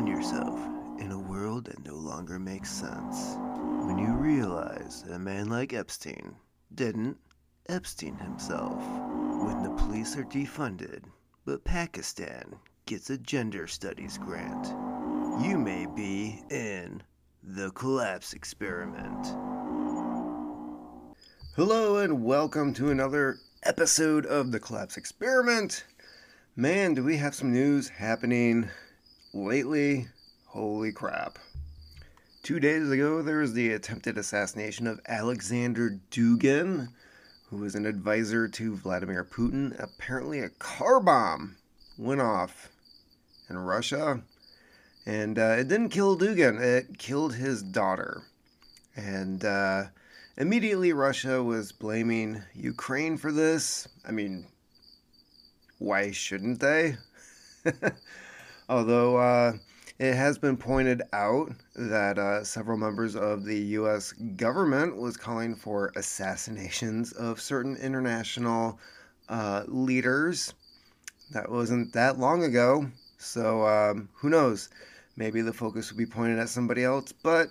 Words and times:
find 0.00 0.08
yourself 0.08 0.58
in 0.98 1.12
a 1.12 1.18
world 1.18 1.66
that 1.66 1.84
no 1.84 1.94
longer 1.94 2.38
makes 2.38 2.70
sense. 2.70 3.36
When 3.84 3.98
you 3.98 4.14
realize 4.14 5.02
that 5.02 5.12
a 5.12 5.18
man 5.18 5.50
like 5.50 5.74
Epstein 5.74 6.36
didn't 6.74 7.18
Epstein 7.68 8.16
himself. 8.16 8.82
When 9.44 9.62
the 9.62 9.74
police 9.76 10.16
are 10.16 10.24
defunded, 10.24 11.04
but 11.44 11.64
Pakistan 11.64 12.56
gets 12.86 13.10
a 13.10 13.18
gender 13.18 13.66
studies 13.66 14.16
grant. 14.16 14.68
You 15.44 15.58
may 15.58 15.84
be 15.84 16.40
in 16.48 17.02
the 17.42 17.70
collapse 17.72 18.32
experiment. 18.32 19.26
Hello, 21.56 21.98
and 21.98 22.24
welcome 22.24 22.72
to 22.72 22.88
another 22.88 23.36
episode 23.64 24.24
of 24.24 24.50
the 24.50 24.60
collapse 24.60 24.96
experiment. 24.96 25.84
Man, 26.56 26.94
do 26.94 27.04
we 27.04 27.18
have 27.18 27.34
some 27.34 27.52
news 27.52 27.90
happening 27.90 28.70
lately? 29.32 30.08
Holy 30.46 30.92
crap. 30.92 31.38
Two 32.42 32.58
days 32.58 32.90
ago, 32.90 33.22
there 33.22 33.38
was 33.38 33.52
the 33.52 33.72
attempted 33.72 34.16
assassination 34.18 34.86
of 34.86 35.00
Alexander 35.06 36.00
Dugin, 36.10 36.88
who 37.48 37.58
was 37.58 37.74
an 37.74 37.86
advisor 37.86 38.48
to 38.48 38.76
Vladimir 38.76 39.24
Putin. 39.24 39.78
Apparently, 39.78 40.40
a 40.40 40.48
car 40.48 41.00
bomb 41.00 41.56
went 41.98 42.20
off 42.20 42.70
in 43.48 43.58
Russia, 43.58 44.22
and 45.04 45.38
uh, 45.38 45.56
it 45.58 45.68
didn't 45.68 45.90
kill 45.90 46.16
Dugin, 46.16 46.60
it 46.60 46.98
killed 46.98 47.34
his 47.34 47.62
daughter. 47.62 48.22
And 48.96 49.44
uh, 49.44 49.84
immediately, 50.36 50.92
Russia 50.92 51.42
was 51.42 51.72
blaming 51.72 52.42
Ukraine 52.54 53.16
for 53.18 53.30
this. 53.30 53.86
I 54.06 54.12
mean, 54.12 54.46
why 55.78 56.10
shouldn't 56.10 56.60
they? 56.60 56.96
Although, 58.70 59.16
uh, 59.16 59.54
it 59.98 60.14
has 60.14 60.38
been 60.38 60.56
pointed 60.56 61.02
out 61.12 61.50
that 61.74 62.20
uh, 62.20 62.44
several 62.44 62.78
members 62.78 63.16
of 63.16 63.44
the 63.44 63.58
U.S. 63.80 64.12
government 64.12 64.96
was 64.96 65.16
calling 65.16 65.56
for 65.56 65.90
assassinations 65.96 67.10
of 67.10 67.40
certain 67.40 67.74
international 67.74 68.78
uh, 69.28 69.64
leaders. 69.66 70.54
That 71.32 71.50
wasn't 71.50 71.92
that 71.94 72.20
long 72.20 72.44
ago, 72.44 72.86
so 73.18 73.66
um, 73.66 74.08
who 74.14 74.30
knows? 74.30 74.68
Maybe 75.16 75.40
the 75.40 75.52
focus 75.52 75.90
will 75.90 75.98
be 75.98 76.06
pointed 76.06 76.38
at 76.38 76.48
somebody 76.48 76.84
else. 76.84 77.10
But 77.10 77.48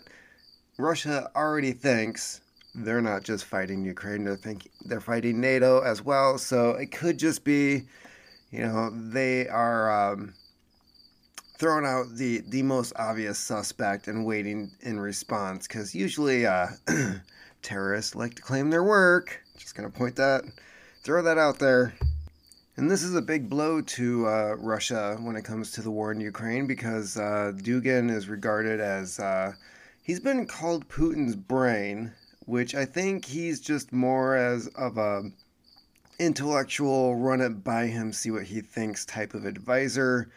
Russia 0.78 1.30
already 1.36 1.74
thinks 1.74 2.40
they're 2.74 3.02
not 3.02 3.26
just 3.26 3.44
fighting 3.44 3.84
Ukraine; 3.84 4.24
they're 4.24 4.40
they're 4.86 5.02
fighting 5.02 5.42
NATO 5.42 5.82
as 5.82 6.02
well. 6.02 6.38
So 6.38 6.72
it 6.72 6.94
could 6.94 7.20
just 7.20 7.44
be, 7.44 7.84
you 8.52 8.62
know, 8.62 8.90
they 8.90 9.50
are. 9.50 10.14
Um, 10.14 10.34
throwing 11.60 11.86
out 11.86 12.16
the 12.16 12.42
the 12.48 12.64
most 12.64 12.94
obvious 12.96 13.38
suspect 13.38 14.08
and 14.08 14.26
waiting 14.26 14.72
in 14.82 14.98
response 14.98 15.68
because 15.68 15.94
usually 15.94 16.46
uh, 16.46 16.68
terrorists 17.62 18.16
like 18.16 18.34
to 18.34 18.42
claim 18.42 18.70
their 18.70 18.84
work. 18.84 19.44
Just 19.58 19.76
gonna 19.76 19.90
point 19.90 20.16
that, 20.16 20.46
throw 21.04 21.22
that 21.22 21.38
out 21.38 21.60
there. 21.60 21.94
And 22.78 22.90
this 22.90 23.04
is 23.04 23.14
a 23.14 23.22
big 23.22 23.50
blow 23.50 23.82
to 23.82 24.26
uh, 24.26 24.56
Russia 24.58 25.18
when 25.20 25.36
it 25.36 25.44
comes 25.44 25.72
to 25.74 25.82
the 25.82 25.92
war 25.92 26.14
in 26.14 26.22
Ukraine 26.22 26.66
because 26.66 27.18
uh, 27.18 27.52
Dugin 27.58 28.10
is 28.10 28.30
regarded 28.30 28.80
as 28.80 29.20
uh, 29.20 29.52
he's 30.02 30.22
been 30.22 30.48
called 30.48 30.88
Putin's 30.88 31.36
brain, 31.36 32.14
which 32.46 32.74
I 32.76 32.86
think 32.86 33.26
he's 33.26 33.60
just 33.60 33.92
more 33.92 34.38
as 34.38 34.68
of 34.68 34.98
a 34.98 35.24
intellectual, 36.20 37.18
run 37.18 37.42
it 37.42 37.66
by 37.66 37.88
him, 37.88 38.14
see 38.14 38.32
what 38.32 38.44
he 38.44 38.62
thinks 38.62 39.04
type 39.04 39.34
of 39.34 39.46
advisor. 39.46 40.30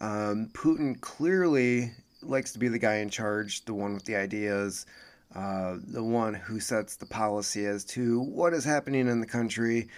Um, 0.00 0.48
Putin 0.52 1.00
clearly 1.00 1.92
likes 2.22 2.52
to 2.52 2.58
be 2.58 2.68
the 2.68 2.78
guy 2.78 2.96
in 2.96 3.10
charge, 3.10 3.64
the 3.64 3.74
one 3.74 3.94
with 3.94 4.04
the 4.04 4.16
ideas, 4.16 4.86
uh, 5.34 5.76
the 5.86 6.02
one 6.02 6.34
who 6.34 6.60
sets 6.60 6.96
the 6.96 7.06
policy 7.06 7.66
as 7.66 7.84
to 7.84 8.20
what 8.20 8.52
is 8.52 8.64
happening 8.64 9.08
in 9.08 9.20
the 9.20 9.26
country. 9.26 9.88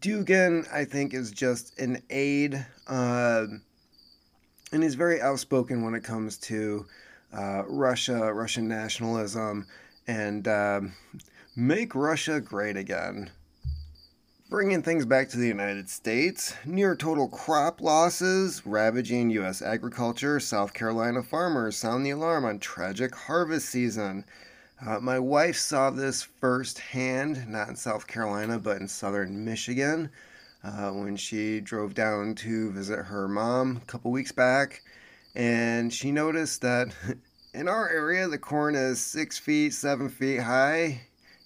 Dugin, 0.00 0.66
I 0.72 0.84
think, 0.84 1.14
is 1.14 1.30
just 1.30 1.78
an 1.78 2.02
aide, 2.10 2.66
uh, 2.88 3.46
and 4.72 4.82
he's 4.82 4.96
very 4.96 5.20
outspoken 5.20 5.82
when 5.82 5.94
it 5.94 6.04
comes 6.04 6.36
to 6.38 6.86
uh, 7.32 7.62
Russia, 7.66 8.32
Russian 8.32 8.68
nationalism, 8.68 9.66
and 10.06 10.48
um, 10.48 10.92
make 11.56 11.94
Russia 11.94 12.40
great 12.40 12.76
again. 12.76 13.30
Bringing 14.50 14.80
things 14.82 15.04
back 15.04 15.28
to 15.28 15.36
the 15.36 15.46
United 15.46 15.90
States, 15.90 16.54
near 16.64 16.96
total 16.96 17.28
crop 17.28 17.82
losses 17.82 18.64
ravaging 18.64 19.28
U.S. 19.32 19.60
agriculture, 19.60 20.40
South 20.40 20.72
Carolina 20.72 21.22
farmers 21.22 21.76
sound 21.76 22.06
the 22.06 22.10
alarm 22.10 22.46
on 22.46 22.58
tragic 22.58 23.14
harvest 23.14 23.68
season. 23.68 24.24
Uh, 24.80 25.00
my 25.00 25.18
wife 25.18 25.58
saw 25.58 25.90
this 25.90 26.22
firsthand, 26.22 27.46
not 27.46 27.68
in 27.68 27.76
South 27.76 28.06
Carolina, 28.06 28.58
but 28.58 28.80
in 28.80 28.88
southern 28.88 29.44
Michigan, 29.44 30.08
uh, 30.64 30.92
when 30.92 31.18
she 31.18 31.60
drove 31.60 31.92
down 31.92 32.34
to 32.36 32.72
visit 32.72 33.04
her 33.04 33.28
mom 33.28 33.76
a 33.82 33.84
couple 33.84 34.10
weeks 34.10 34.32
back. 34.32 34.80
And 35.34 35.92
she 35.92 36.10
noticed 36.10 36.62
that 36.62 36.88
in 37.52 37.68
our 37.68 37.86
area, 37.90 38.26
the 38.26 38.38
corn 38.38 38.74
is 38.74 38.98
six 38.98 39.36
feet, 39.36 39.74
seven 39.74 40.08
feet 40.08 40.40
high. 40.40 41.02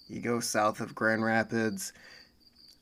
You 0.07 0.21
go 0.21 0.39
south 0.39 0.79
of 0.79 0.95
Grand 0.95 1.25
Rapids, 1.25 1.91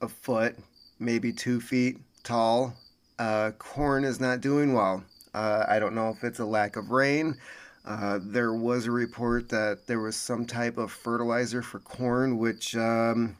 a 0.01 0.07
foot, 0.07 0.56
maybe 1.00 1.31
two 1.31 1.59
feet 1.59 1.97
tall. 2.23 2.73
Uh, 3.19 3.51
corn 3.51 4.03
is 4.03 4.19
not 4.19 4.41
doing 4.41 4.73
well. 4.73 5.03
Uh, 5.34 5.66
I 5.67 5.79
don't 5.79 5.95
know 5.95 6.09
if 6.09 6.23
it's 6.23 6.39
a 6.39 6.45
lack 6.45 6.75
of 6.75 6.91
rain. 6.91 7.38
Uh, 7.85 8.19
there 8.22 8.53
was 8.53 8.85
a 8.85 8.91
report 8.91 9.50
that 9.50 9.88
there 9.88 10.00
was 10.00 10.16
some 10.16 10.45
type 10.45 10.78
of 10.78 10.91
fertilizer 10.91 11.61
for 11.61 11.79
corn 11.79 12.38
which 12.38 12.75
um, 12.75 13.35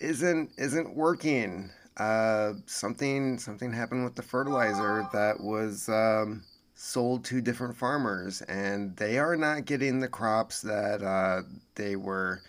isn't 0.00 0.50
isn't 0.56 0.94
working. 0.94 1.70
Uh, 1.98 2.54
something 2.66 3.38
something 3.38 3.72
happened 3.72 4.04
with 4.04 4.14
the 4.14 4.22
fertilizer 4.22 5.06
that 5.12 5.40
was 5.40 5.88
um, 5.88 6.42
sold 6.74 7.24
to 7.24 7.40
different 7.40 7.76
farmers, 7.76 8.42
and 8.42 8.96
they 8.96 9.18
are 9.18 9.36
not 9.36 9.64
getting 9.64 10.00
the 10.00 10.08
crops 10.08 10.62
that 10.62 11.02
uh, 11.02 11.42
they 11.74 11.96
were 11.96 12.42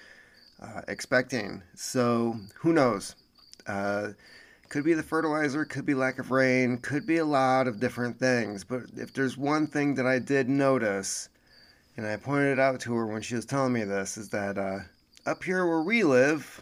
uh, 0.62 0.82
expecting. 0.88 1.62
So 1.76 2.36
who 2.56 2.74
knows? 2.74 3.16
Uh, 3.66 4.10
could 4.70 4.84
be 4.84 4.94
the 4.94 5.04
fertilizer, 5.04 5.66
could 5.66 5.86
be 5.86 5.94
lack 5.94 6.20
of 6.20 6.32
rain, 6.32 6.78
could 6.80 7.08
be 7.08 7.18
a 7.18 7.26
lot 7.26 7.68
of 7.68 7.80
different 7.80 8.20
things. 8.20 8.64
But 8.64 8.84
if 8.96 9.14
there's 9.14 9.38
one 9.38 9.68
thing 9.68 9.96
that 9.96 10.06
I 10.06 10.20
did 10.20 10.50
notice, 10.50 11.30
and 11.96 12.06
I 12.06 12.18
pointed 12.18 12.54
it 12.54 12.60
out 12.60 12.80
to 12.82 12.94
her 12.96 13.06
when 13.08 13.22
she 13.22 13.36
was 13.36 13.46
telling 13.46 13.74
me 13.74 13.84
this, 13.84 14.18
is 14.18 14.30
that 14.30 14.58
uh, 14.58 14.80
up 15.26 15.44
here 15.44 15.66
where 15.66 15.84
we 15.84 16.04
live, 16.04 16.62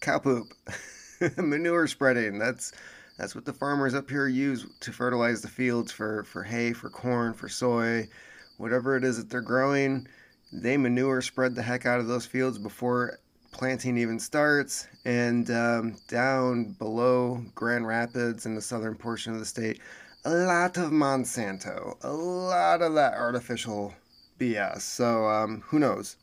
cow 0.00 0.18
poop, 0.18 0.46
manure 1.36 1.86
spreading. 1.86 2.38
That's 2.38 2.72
that's 3.18 3.34
what 3.34 3.44
the 3.44 3.52
farmers 3.52 3.94
up 3.94 4.08
here 4.08 4.28
use 4.28 4.66
to 4.80 4.92
fertilize 4.92 5.42
the 5.42 5.48
fields 5.48 5.92
for, 5.92 6.24
for 6.24 6.42
hay, 6.42 6.72
for 6.72 6.88
corn, 6.88 7.34
for 7.34 7.50
soy, 7.50 8.08
whatever 8.56 8.96
it 8.96 9.04
is 9.04 9.18
that 9.18 9.28
they're 9.28 9.42
growing 9.42 10.06
they 10.52 10.76
manure 10.76 11.22
spread 11.22 11.54
the 11.54 11.62
heck 11.62 11.86
out 11.86 12.00
of 12.00 12.06
those 12.06 12.26
fields 12.26 12.58
before 12.58 13.18
planting 13.52 13.96
even 13.98 14.18
starts. 14.18 14.86
And 15.04 15.50
um, 15.50 15.96
down 16.08 16.76
below 16.78 17.42
Grand 17.54 17.86
Rapids 17.86 18.46
in 18.46 18.54
the 18.54 18.62
southern 18.62 18.94
portion 18.94 19.32
of 19.32 19.38
the 19.38 19.46
state, 19.46 19.80
a 20.24 20.30
lot 20.30 20.76
of 20.76 20.90
Monsanto, 20.90 21.96
a 22.02 22.12
lot 22.12 22.82
of 22.82 22.94
that 22.94 23.14
artificial 23.14 23.94
BS. 24.38 24.80
So 24.80 25.26
um, 25.26 25.62
who 25.66 25.78
knows? 25.78 26.16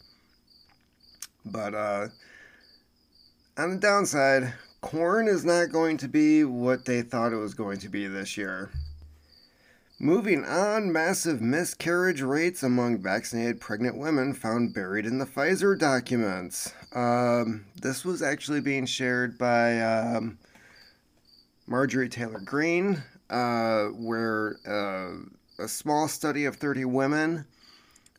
But 1.46 1.74
uh, 1.74 2.08
on 3.58 3.72
the 3.72 3.78
downside, 3.78 4.54
corn 4.82 5.28
is 5.28 5.46
not 5.46 5.72
going 5.72 5.98
to 5.98 6.08
be 6.08 6.44
what 6.44 6.86
they 6.86 7.02
thought 7.02 7.34
it 7.34 7.38
was 7.38 7.54
going 7.54 7.80
to 7.80 7.90
be 7.90 8.08
this 8.08 8.38
year. 8.38 8.70
Moving 10.00 10.46
on, 10.46 10.92
massive 10.92 11.42
miscarriage 11.42 12.22
rates 12.22 12.62
among 12.62 13.00
vaccinated 13.00 13.60
pregnant 13.60 13.98
women 13.98 14.36
found 14.36 14.72
buried 14.72 15.08
in 15.08 15.18
the 15.18 15.26
Pfizer 15.26 15.76
documents. 15.76 16.72
Um, 16.94 17.66
this 17.82 18.06
was 18.06 18.22
actually 18.22 18.62
being 18.62 18.86
shared 18.86 19.40
by 19.40 19.82
um, 19.82 20.38
Marjorie 21.66 22.10
Taylor 22.10 22.40
Greene, 22.40 23.02
uh, 23.32 23.86
where 23.86 24.58
uh, 24.68 25.64
a 25.64 25.68
small 25.68 26.08
study 26.08 26.46
of 26.46 26.58
30 26.58 26.86
women 26.86 27.48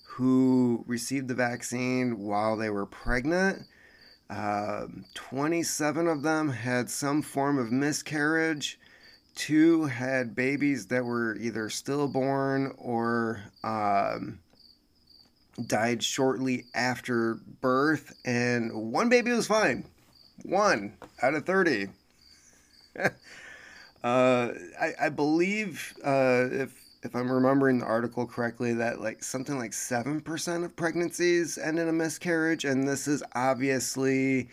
who 0.04 0.82
received 0.88 1.28
the 1.28 1.34
vaccine 1.34 2.18
while 2.18 2.56
they 2.56 2.70
were 2.70 2.86
pregnant. 2.86 3.62
Uh, 4.28 4.86
27 5.14 6.08
of 6.08 6.22
them 6.22 6.50
had 6.50 6.90
some 6.90 7.22
form 7.22 7.56
of 7.56 7.70
miscarriage 7.70 8.80
two 9.38 9.84
had 9.86 10.34
babies 10.34 10.88
that 10.88 11.04
were 11.04 11.36
either 11.36 11.70
stillborn 11.70 12.74
or 12.76 13.40
um, 13.62 14.40
died 15.66 16.02
shortly 16.02 16.66
after 16.74 17.38
birth, 17.60 18.14
and 18.24 18.92
one 18.92 19.08
baby 19.08 19.30
was 19.30 19.46
fine. 19.46 19.84
One 20.42 20.96
out 21.22 21.34
of 21.34 21.46
30. 21.46 21.88
Uh, 24.04 24.54
I, 24.80 24.92
I 25.00 25.08
believe 25.08 25.92
uh, 26.04 26.46
if 26.52 26.72
if 27.02 27.16
I'm 27.16 27.30
remembering 27.30 27.80
the 27.80 27.84
article 27.84 28.28
correctly, 28.28 28.72
that 28.74 29.00
like 29.00 29.24
something 29.24 29.58
like 29.58 29.72
seven 29.72 30.20
percent 30.20 30.62
of 30.64 30.76
pregnancies 30.76 31.58
end 31.58 31.80
in 31.80 31.88
a 31.88 31.92
miscarriage, 31.92 32.64
and 32.64 32.86
this 32.86 33.08
is 33.08 33.24
obviously 33.34 34.50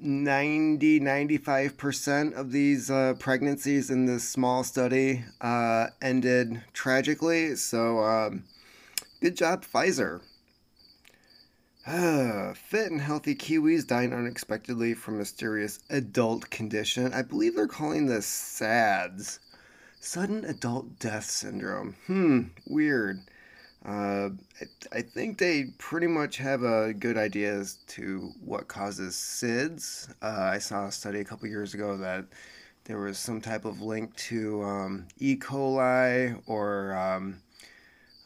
90 0.00 1.00
95% 1.00 2.34
of 2.34 2.52
these 2.52 2.90
uh, 2.90 3.14
pregnancies 3.18 3.90
in 3.90 4.06
this 4.06 4.28
small 4.28 4.64
study 4.64 5.24
uh, 5.40 5.88
ended 6.00 6.62
tragically. 6.72 7.54
So 7.56 7.98
um, 8.00 8.44
good 9.20 9.36
job 9.36 9.64
pfizer. 9.64 10.20
Fit 12.56 12.90
and 12.90 13.00
healthy 13.00 13.34
kiwis 13.34 13.86
dying 13.86 14.12
unexpectedly 14.12 14.94
from 14.94 15.18
mysterious 15.18 15.80
adult 15.90 16.50
condition. 16.50 17.12
I 17.12 17.22
believe 17.22 17.56
they're 17.56 17.66
calling 17.66 18.06
this 18.06 18.26
sads 18.26 19.40
sudden 20.00 20.44
adult 20.44 20.98
death 20.98 21.24
syndrome. 21.24 21.94
Hmm 22.06 22.42
weird 22.66 23.20
uh, 23.84 24.28
I, 24.60 24.98
I, 24.98 25.00
think 25.00 25.38
they 25.38 25.64
pretty 25.78 26.06
much 26.06 26.36
have 26.36 26.62
a 26.62 26.92
good 26.92 27.16
idea 27.16 27.54
as 27.54 27.78
to 27.88 28.30
what 28.44 28.68
causes 28.68 29.14
SIDS. 29.14 30.12
Uh, 30.20 30.50
I 30.52 30.58
saw 30.58 30.86
a 30.86 30.92
study 30.92 31.20
a 31.20 31.24
couple 31.24 31.48
years 31.48 31.72
ago 31.72 31.96
that 31.96 32.26
there 32.84 32.98
was 32.98 33.18
some 33.18 33.40
type 33.40 33.64
of 33.64 33.80
link 33.80 34.14
to 34.16 34.62
um, 34.62 35.06
E. 35.18 35.34
coli 35.34 36.42
or 36.46 36.94
um, 36.94 37.40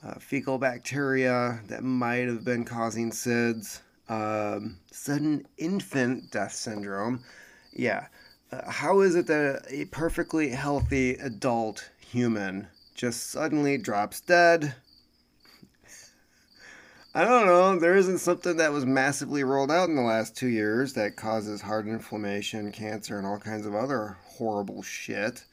uh, 0.02 0.14
fecal 0.18 0.58
bacteria 0.58 1.60
that 1.68 1.84
might 1.84 2.26
have 2.26 2.44
been 2.44 2.64
causing 2.64 3.12
SIDS. 3.12 3.80
Um, 4.08 4.78
sudden 4.90 5.46
infant 5.56 6.32
death 6.32 6.52
syndrome. 6.52 7.22
Yeah. 7.72 8.06
Uh, 8.50 8.70
how 8.70 9.00
is 9.00 9.14
it 9.14 9.28
that 9.28 9.66
a 9.68 9.84
perfectly 9.86 10.48
healthy 10.48 11.12
adult 11.14 11.90
human 11.98 12.66
just 12.94 13.30
suddenly 13.30 13.78
drops 13.78 14.20
dead? 14.20 14.74
I 17.16 17.24
don't 17.24 17.46
know. 17.46 17.78
There 17.78 17.94
isn't 17.94 18.18
something 18.18 18.56
that 18.56 18.72
was 18.72 18.84
massively 18.84 19.44
rolled 19.44 19.70
out 19.70 19.88
in 19.88 19.94
the 19.94 20.02
last 20.02 20.36
two 20.36 20.48
years 20.48 20.94
that 20.94 21.14
causes 21.14 21.60
heart 21.60 21.86
inflammation, 21.86 22.72
cancer, 22.72 23.18
and 23.18 23.24
all 23.24 23.38
kinds 23.38 23.66
of 23.66 23.74
other 23.76 24.16
horrible 24.24 24.82
shit. 24.82 25.44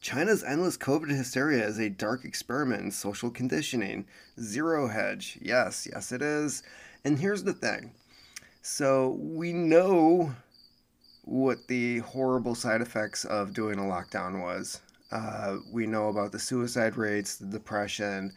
China's 0.00 0.42
endless 0.42 0.76
COVID 0.76 1.10
hysteria 1.10 1.64
is 1.64 1.78
a 1.78 1.88
dark 1.88 2.24
experiment 2.24 2.82
in 2.82 2.90
social 2.90 3.30
conditioning. 3.30 4.06
Zero 4.40 4.88
hedge. 4.88 5.38
Yes, 5.40 5.86
yes, 5.92 6.10
it 6.10 6.20
is. 6.20 6.64
And 7.04 7.16
here's 7.16 7.44
the 7.44 7.52
thing 7.52 7.92
so 8.62 9.10
we 9.20 9.52
know 9.52 10.34
what 11.22 11.68
the 11.68 11.98
horrible 11.98 12.56
side 12.56 12.80
effects 12.80 13.24
of 13.24 13.54
doing 13.54 13.78
a 13.78 13.82
lockdown 13.82 14.42
was. 14.42 14.80
Uh, 15.12 15.58
we 15.72 15.86
know 15.86 16.08
about 16.08 16.32
the 16.32 16.40
suicide 16.40 16.96
rates, 16.96 17.36
the 17.36 17.46
depression 17.46 18.32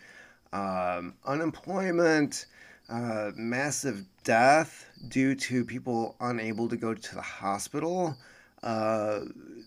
um, 0.54 1.16
unemployment, 1.26 2.46
uh, 2.88 3.32
massive 3.36 4.06
death 4.24 4.86
due 5.10 5.36
to 5.36 5.66
people 5.66 6.16
unable 6.22 6.70
to 6.70 6.78
go 6.78 6.94
to 6.94 7.16
the 7.16 7.22
hospital. 7.22 8.16
Uh, 8.62 9.22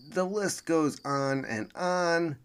the 0.09 0.23
list 0.23 0.65
goes 0.65 0.99
on 1.05 1.45
and 1.45 1.71
on. 1.75 2.37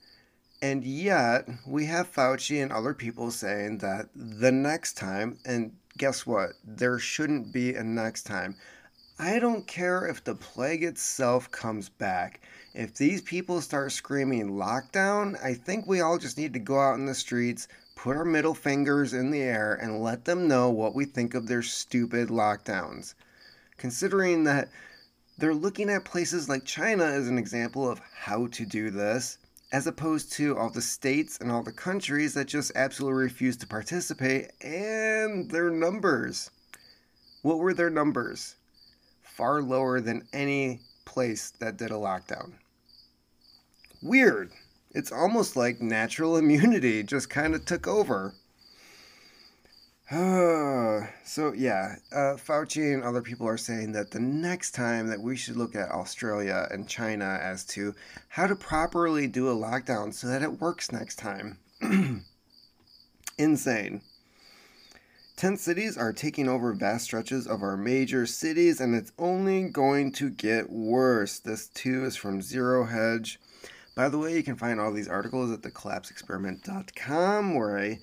And 0.61 0.85
yet, 0.85 1.49
we 1.67 1.87
have 1.87 2.13
Fauci 2.13 2.63
and 2.63 2.73
other 2.73 2.95
people 2.95 3.31
saying 3.31 3.79
that 3.79 4.09
the 4.15 4.53
next 4.53 4.97
time, 4.97 5.39
and 5.45 5.73
guess 5.99 6.27
what? 6.27 6.51
There 6.65 6.99
shouldn't 6.99 7.53
be 7.53 7.75
a 7.75 7.83
next 7.83 8.25
time. 8.25 8.57
I 9.19 9.39
don't 9.39 9.67
care 9.67 10.07
if 10.07 10.25
the 10.25 10.35
plague 10.35 10.83
itself 10.85 11.51
comes 11.51 11.89
back. 11.89 12.41
If 12.75 12.95
these 12.95 13.23
people 13.23 13.61
start 13.61 13.93
screaming 13.93 14.53
lockdown, 14.53 15.43
I 15.45 15.55
think 15.55 15.87
we 15.87 16.01
all 16.01 16.19
just 16.19 16.39
need 16.39 16.53
to 16.55 16.59
go 16.59 16.81
out 16.81 16.99
in 16.99 17.07
the 17.07 17.15
streets, 17.15 17.69
put 18.03 18.17
our 18.17 18.25
middle 18.25 18.53
fingers 18.53 19.13
in 19.13 19.31
the 19.31 19.41
air, 19.41 19.79
and 19.81 20.03
let 20.03 20.25
them 20.25 20.49
know 20.49 20.69
what 20.69 20.93
we 20.93 21.05
think 21.05 21.35
of 21.35 21.47
their 21.47 21.63
stupid 21.63 22.31
lockdowns. 22.31 23.15
Considering 23.77 24.43
that 24.43 24.69
they're 25.39 25.55
looking 25.55 25.89
at 25.89 26.05
places 26.05 26.49
like 26.49 26.65
China 26.65 27.05
as 27.05 27.29
an 27.29 27.39
example 27.39 27.89
of 27.89 28.01
how 28.13 28.49
to 28.49 28.67
do 28.67 28.91
this, 28.91 29.39
as 29.71 29.87
opposed 29.87 30.33
to 30.33 30.59
all 30.59 30.69
the 30.69 30.83
states 30.83 31.39
and 31.41 31.53
all 31.53 31.63
the 31.63 31.71
countries 31.71 32.35
that 32.35 32.49
just 32.49 32.73
absolutely 32.75 33.23
refuse 33.23 33.57
to 33.57 33.69
participate 33.69 34.51
and 34.61 35.49
their 35.53 35.71
numbers. 35.71 36.51
What 37.43 37.61
were 37.61 37.73
their 37.73 37.89
numbers? 37.89 38.57
Far 39.23 39.63
lower 39.63 40.01
than 40.01 40.27
any 40.33 40.81
place 41.05 41.53
that 41.61 41.77
did 41.77 41.93
a 41.93 41.95
lockdown. 41.95 42.55
Weird. 44.03 44.51
It's 44.95 45.13
almost 45.13 45.57
like 45.57 45.81
natural 45.81 46.37
immunity 46.43 47.03
just 47.03 47.31
kind 47.31 47.55
of 47.55 47.65
took 47.65 47.87
over. 47.87 48.35
so 50.13 51.55
yeah, 51.57 51.97
uh, 52.13 52.37
Fauci 52.37 52.93
and 52.93 53.03
other 53.03 53.23
people 53.23 53.49
are 53.49 53.57
saying 53.57 53.93
that 53.93 54.11
the 54.11 54.21
next 54.21 54.73
time 54.73 55.07
that 55.07 55.21
we 55.21 55.37
should 55.37 55.57
look 55.57 55.75
at 55.75 55.91
Australia 55.91 56.69
and 56.71 56.87
China 56.87 57.39
as 57.43 57.65
to 57.65 57.95
how 58.29 58.47
to 58.47 58.55
properly 58.55 59.27
do 59.27 59.49
a 59.49 59.55
lockdown 59.55 60.13
so 60.13 60.27
that 60.27 60.43
it 60.43 60.61
works 60.61 60.93
next 60.93 61.17
time. 61.17 61.57
Insane. 63.39 64.03
Tent 65.37 65.59
cities 65.59 65.97
are 65.97 66.13
taking 66.13 66.47
over 66.47 66.75
vast 66.75 67.05
stretches 67.05 67.47
of 67.47 67.63
our 67.63 67.77
major 67.77 68.27
cities, 68.27 68.81
and 68.81 68.95
it's 68.95 69.13
only 69.19 69.65
going 69.65 70.13
to 70.13 70.29
get 70.29 70.71
worse. 70.71 71.39
This 71.39 71.69
too 71.69 72.05
is 72.05 72.17
from 72.17 72.43
Zero 72.43 72.85
Hedge. 72.85 73.41
By 73.95 74.09
the 74.09 74.19
way, 74.19 74.35
you 74.35 74.43
can 74.43 74.57
find 74.57 74.81
all 74.81 74.91
these 74.91 75.09
articles 75.09 75.51
at 75.51 75.61
thecollapseexperiment.com 75.61 77.55
where 77.55 77.79
I 77.79 77.99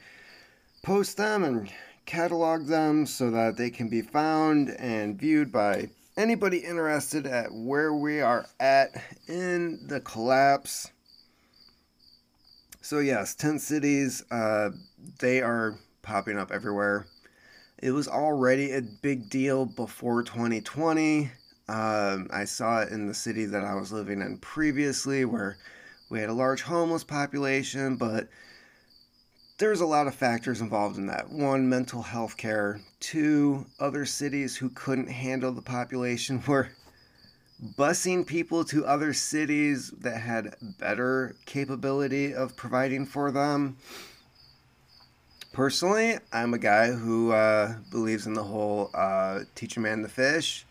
post 0.84 1.18
them 1.18 1.44
and 1.44 1.72
catalog 2.06 2.68
them 2.68 3.08
so 3.08 3.32
that 3.32 3.58
they 3.58 3.72
can 3.72 3.90
be 3.90 4.02
found 4.02 4.70
and 4.70 5.20
viewed 5.20 5.52
by 5.52 5.90
anybody 6.16 6.58
interested 6.58 7.26
at 7.26 7.52
where 7.52 7.94
we 7.94 8.22
are 8.22 8.46
at 8.60 8.90
in 9.28 9.80
the 9.88 10.00
collapse. 10.02 10.92
So, 12.82 13.00
yes, 13.00 13.34
tent 13.34 13.62
cities, 13.62 14.24
uh, 14.30 14.70
they 15.20 15.42
are 15.42 15.76
popping 16.04 16.38
up 16.38 16.52
everywhere. 16.52 17.08
It 17.82 17.92
was 17.92 18.08
already 18.08 18.74
a 18.74 18.82
big 18.82 19.30
deal 19.30 19.66
before 19.66 20.22
2020. 20.22 21.32
Um, 21.68 22.28
I 22.32 22.46
saw 22.46 22.82
it 22.82 22.90
in 22.90 23.08
the 23.08 23.14
city 23.14 23.46
that 23.46 23.64
I 23.64 23.76
was 23.76 23.92
living 23.92 24.22
in 24.22 24.38
previously, 24.38 25.26
where 25.26 25.58
we 26.10 26.20
had 26.20 26.30
a 26.30 26.34
large 26.34 26.64
homeless 26.64 27.04
population, 27.04 27.96
but 27.96 28.30
there's 29.60 29.82
a 29.82 29.86
lot 29.86 30.08
of 30.08 30.16
factors 30.16 30.62
involved 30.62 30.98
in 30.98 31.08
that. 31.08 31.30
One, 31.30 31.70
mental 31.70 32.02
health 32.02 32.38
care. 32.38 32.82
Two, 33.00 33.66
other 33.80 34.06
cities 34.06 34.56
who 34.56 34.70
couldn't 34.70 35.10
handle 35.10 35.52
the 35.52 35.62
population 35.62 36.42
were 36.48 36.70
busing 37.78 38.26
people 38.26 38.64
to 38.64 38.86
other 38.86 39.14
cities 39.14 39.92
that 40.00 40.22
had 40.22 40.56
better 40.80 41.36
capability 41.46 42.34
of 42.34 42.56
providing 42.56 43.06
for 43.06 43.32
them. 43.32 43.78
Personally, 45.52 46.18
I'm 46.32 46.54
a 46.54 46.60
guy 46.60 46.92
who 46.92 47.32
uh, 47.32 47.76
believes 47.92 48.28
in 48.28 48.34
the 48.34 48.44
whole 48.44 48.92
uh, 48.94 49.42
teach 49.56 49.76
a 49.78 49.80
man 49.80 50.04
to 50.04 50.08
fish. 50.08 50.66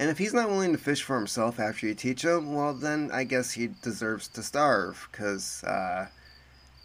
And 0.00 0.08
if 0.08 0.16
he's 0.16 0.32
not 0.32 0.48
willing 0.48 0.72
to 0.72 0.78
fish 0.78 1.02
for 1.02 1.14
himself 1.14 1.60
after 1.60 1.86
you 1.86 1.94
teach 1.94 2.24
him, 2.24 2.54
well, 2.54 2.72
then 2.72 3.10
I 3.12 3.24
guess 3.24 3.50
he 3.50 3.68
deserves 3.82 4.28
to 4.28 4.42
starve. 4.42 5.06
Because, 5.12 5.62
uh, 5.62 6.06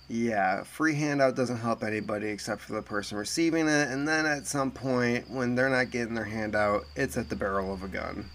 yeah, 0.10 0.64
free 0.64 0.96
handout 0.96 1.38
doesn't 1.38 1.60
help 1.60 1.82
anybody 1.82 2.28
except 2.28 2.60
for 2.60 2.74
the 2.74 2.82
person 2.82 3.18
receiving 3.18 3.70
it. 3.70 3.88
And 3.88 4.06
then 4.06 4.26
at 4.26 4.48
some 4.48 4.70
point, 4.70 5.30
when 5.30 5.56
they're 5.56 5.70
not 5.70 5.92
getting 5.92 6.14
their 6.14 6.26
handout, 6.26 6.84
it's 6.98 7.16
at 7.16 7.30
the 7.30 7.38
barrel 7.38 7.74
of 7.74 7.84
a 7.84 7.88
gun. 7.88 8.30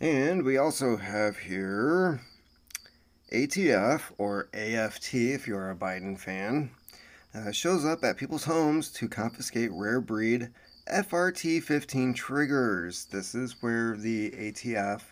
And 0.00 0.42
we 0.42 0.56
also 0.56 0.96
have 0.96 1.36
here 1.36 2.22
ATF, 3.30 4.12
or 4.16 4.48
AFT 4.54 5.12
if 5.12 5.46
you're 5.46 5.70
a 5.70 5.76
Biden 5.76 6.18
fan, 6.18 6.70
uh, 7.34 7.52
shows 7.52 7.84
up 7.84 8.02
at 8.02 8.16
people's 8.16 8.44
homes 8.44 8.90
to 8.92 9.08
confiscate 9.08 9.72
rare 9.72 10.00
breed 10.00 10.48
FRT 10.92 11.64
15 11.64 12.14
triggers. 12.14 13.06
This 13.06 13.34
is 13.34 13.60
where 13.60 13.96
the 13.96 14.30
ATF 14.30 15.02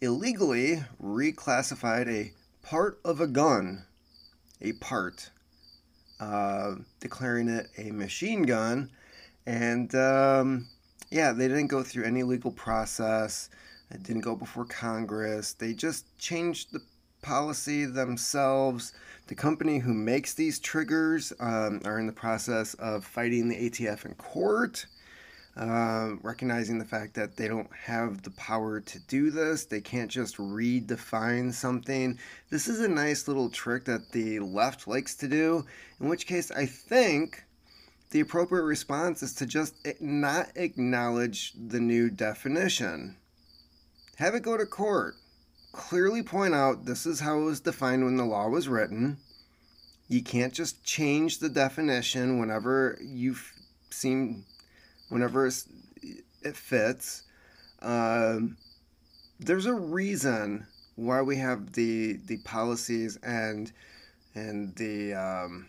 illegally 0.00 0.84
reclassified 1.02 2.08
a 2.08 2.32
part 2.62 3.00
of 3.04 3.20
a 3.20 3.26
gun, 3.26 3.84
a 4.60 4.72
part, 4.74 5.30
uh, 6.20 6.76
declaring 7.00 7.48
it 7.48 7.68
a 7.76 7.90
machine 7.90 8.42
gun. 8.42 8.88
And 9.46 9.92
um, 9.96 10.68
yeah, 11.10 11.32
they 11.32 11.48
didn't 11.48 11.68
go 11.68 11.82
through 11.82 12.04
any 12.04 12.22
legal 12.22 12.52
process, 12.52 13.50
it 13.90 14.04
didn't 14.04 14.22
go 14.22 14.36
before 14.36 14.64
Congress. 14.64 15.54
They 15.54 15.72
just 15.72 16.16
changed 16.18 16.72
the 16.72 16.82
policy 17.22 17.84
themselves. 17.84 18.92
The 19.26 19.34
company 19.34 19.80
who 19.80 19.92
makes 19.92 20.34
these 20.34 20.60
triggers 20.60 21.32
um, 21.40 21.80
are 21.84 21.98
in 21.98 22.06
the 22.06 22.12
process 22.12 22.74
of 22.74 23.04
fighting 23.04 23.48
the 23.48 23.70
ATF 23.70 24.04
in 24.04 24.14
court. 24.14 24.86
Uh, 25.56 26.16
recognizing 26.22 26.78
the 26.78 26.84
fact 26.84 27.14
that 27.14 27.36
they 27.36 27.48
don't 27.48 27.74
have 27.74 28.22
the 28.22 28.30
power 28.32 28.80
to 28.80 28.98
do 29.00 29.30
this. 29.30 29.64
They 29.64 29.80
can't 29.80 30.10
just 30.10 30.36
redefine 30.36 31.52
something. 31.52 32.18
This 32.50 32.68
is 32.68 32.80
a 32.80 32.88
nice 32.88 33.26
little 33.26 33.48
trick 33.48 33.86
that 33.86 34.12
the 34.12 34.40
left 34.40 34.86
likes 34.86 35.14
to 35.16 35.28
do, 35.28 35.64
in 35.98 36.08
which 36.08 36.26
case 36.26 36.50
I 36.50 36.66
think 36.66 37.44
the 38.10 38.20
appropriate 38.20 38.64
response 38.64 39.22
is 39.22 39.34
to 39.34 39.46
just 39.46 39.74
not 40.00 40.48
acknowledge 40.56 41.52
the 41.54 41.80
new 41.80 42.10
definition. 42.10 43.16
Have 44.16 44.34
it 44.34 44.42
go 44.42 44.56
to 44.56 44.66
court. 44.66 45.14
Clearly 45.72 46.22
point 46.22 46.54
out 46.54 46.84
this 46.84 47.04
is 47.06 47.20
how 47.20 47.38
it 47.38 47.44
was 47.44 47.60
defined 47.60 48.04
when 48.04 48.16
the 48.16 48.24
law 48.24 48.48
was 48.48 48.68
written. 48.68 49.18
You 50.08 50.22
can't 50.22 50.54
just 50.54 50.84
change 50.84 51.38
the 51.38 51.48
definition 51.48 52.38
whenever 52.38 52.98
you 53.02 53.36
seem 53.90 54.44
whenever 55.08 55.46
it 55.46 56.56
fits. 56.56 57.24
Um, 57.82 58.56
there's 59.38 59.66
a 59.66 59.74
reason 59.74 60.66
why 60.96 61.22
we 61.22 61.36
have 61.36 61.72
the 61.72 62.14
the 62.26 62.38
policies 62.38 63.16
and 63.22 63.70
and 64.34 64.74
the 64.76 65.14
um, 65.14 65.68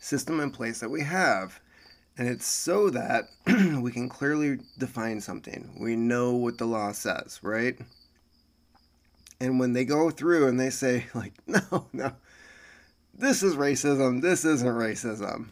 system 0.00 0.40
in 0.40 0.50
place 0.50 0.80
that 0.80 0.90
we 0.90 1.02
have. 1.02 1.60
And 2.16 2.28
it's 2.28 2.46
so 2.46 2.90
that 2.90 3.28
we 3.80 3.92
can 3.92 4.08
clearly 4.08 4.58
define 4.76 5.20
something. 5.20 5.76
We 5.78 5.94
know 5.94 6.32
what 6.32 6.58
the 6.58 6.66
law 6.66 6.90
says, 6.90 7.38
right? 7.42 7.78
And 9.40 9.60
when 9.60 9.72
they 9.72 9.84
go 9.84 10.10
through 10.10 10.48
and 10.48 10.58
they 10.58 10.70
say, 10.70 11.06
like, 11.14 11.34
no, 11.46 11.86
no, 11.92 12.12
this 13.14 13.42
is 13.42 13.54
racism, 13.54 14.20
this 14.20 14.44
isn't 14.44 14.66
racism, 14.66 15.50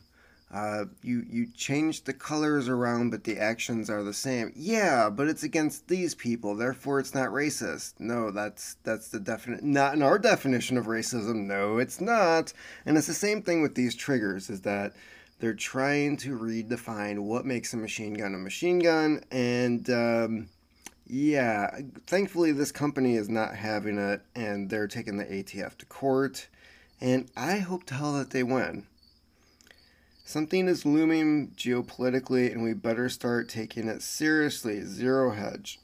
uh, 0.56 0.86
you 1.02 1.22
you 1.28 1.46
change 1.54 2.04
the 2.04 2.14
colors 2.14 2.66
around, 2.66 3.10
but 3.10 3.25
the 3.25 3.38
actions 3.38 3.90
are 3.90 4.02
the 4.02 4.14
same. 4.14 4.50
Yeah, 4.56 5.10
but 5.10 5.28
it's 5.28 5.42
against 5.42 5.86
these 5.86 6.14
people, 6.14 6.54
therefore 6.54 6.98
it's 6.98 7.14
not 7.14 7.28
racist. 7.28 7.92
No, 7.98 8.30
that's 8.30 8.76
that's 8.82 9.08
the 9.08 9.20
definite 9.20 9.62
not 9.62 9.92
in 9.92 10.00
our 10.00 10.18
definition 10.18 10.78
of 10.78 10.86
racism. 10.86 11.44
No, 11.44 11.76
it's 11.76 12.00
not. 12.00 12.54
And 12.86 12.96
it's 12.96 13.06
the 13.06 13.12
same 13.12 13.42
thing 13.42 13.60
with 13.60 13.75
these 13.75 13.94
triggers. 13.94 14.48
Is 14.48 14.62
that 14.62 14.94
they're 15.40 15.52
trying 15.52 16.16
to 16.18 16.38
redefine 16.38 17.18
what 17.18 17.44
makes 17.44 17.75
a 17.75 17.76
machine 17.76 18.14
gun 18.14 18.34
a 18.34 18.38
machine 18.38 18.78
gun, 18.78 19.25
and 19.30 19.90
um, 19.90 20.48
yeah, 21.06 21.80
thankfully 22.06 22.52
this 22.52 22.72
company 22.72 23.16
is 23.16 23.28
not 23.28 23.56
having 23.56 23.98
it, 23.98 24.22
and 24.34 24.70
they're 24.70 24.88
taking 24.88 25.18
the 25.18 25.26
ATF 25.26 25.76
to 25.76 25.84
court, 25.84 26.48
and 26.98 27.30
I 27.36 27.58
hope 27.58 27.84
to 27.86 27.94
hell 27.94 28.14
that 28.14 28.30
they 28.30 28.42
win 28.42 28.86
Something 30.26 30.66
is 30.66 30.85
looming 30.85 31.52
geopolitically, 31.56 32.50
and 32.50 32.61
we 32.61 32.75
better 32.75 33.09
start 33.09 33.49
taking 33.49 33.87
it 33.87 34.02
seriously. 34.02 34.83
Zero 34.83 35.30
hedge. 35.30 35.78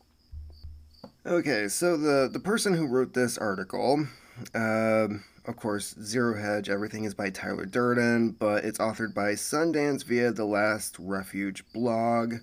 Okay, 1.24 1.68
so 1.68 1.96
the, 1.96 2.28
the 2.28 2.40
person 2.40 2.74
who 2.74 2.88
wrote 2.88 3.14
this 3.14 3.38
article, 3.38 4.04
uh, 4.52 5.06
of 5.46 5.56
course, 5.56 5.94
Zero 6.02 6.36
Hedge, 6.36 6.68
everything 6.68 7.04
is 7.04 7.14
by 7.14 7.30
Tyler 7.30 7.66
Durden, 7.66 8.32
but 8.32 8.64
it's 8.64 8.80
authored 8.80 9.14
by 9.14 9.34
Sundance 9.34 10.02
via 10.02 10.32
the 10.32 10.44
Last 10.44 10.96
Refuge 10.98 11.62
blog. 11.72 12.34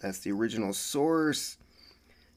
That's 0.00 0.20
the 0.20 0.30
original 0.30 0.72
source. 0.72 1.56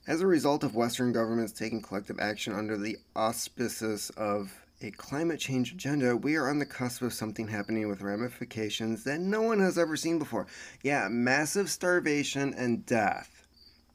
As 0.08 0.22
a 0.22 0.28
result 0.28 0.64
of 0.64 0.74
Western 0.74 1.12
governments 1.12 1.54
taking 1.54 1.84
collective 1.84 2.20
action 2.20 2.52
under 2.54 2.78
the 2.78 2.98
auspices 3.16 4.10
of 4.18 4.63
a 4.82 4.92
climate 4.92 5.40
change 5.40 5.72
agenda, 5.72 6.16
we 6.16 6.36
are 6.36 6.50
on 6.50 6.60
the 6.60 6.66
cusp 6.66 7.02
of 7.02 7.14
something 7.14 7.48
happening 7.48 7.88
with 7.88 8.02
ramifications 8.02 9.04
that 9.04 9.20
no 9.20 9.42
one 9.42 9.60
has 9.60 9.78
ever 9.78 9.96
seen 9.96 10.20
before. 10.20 10.48
Yeah, 10.82 11.08
massive 11.10 11.70
starvation 11.70 12.54
and 12.54 12.86
death. 12.86 13.48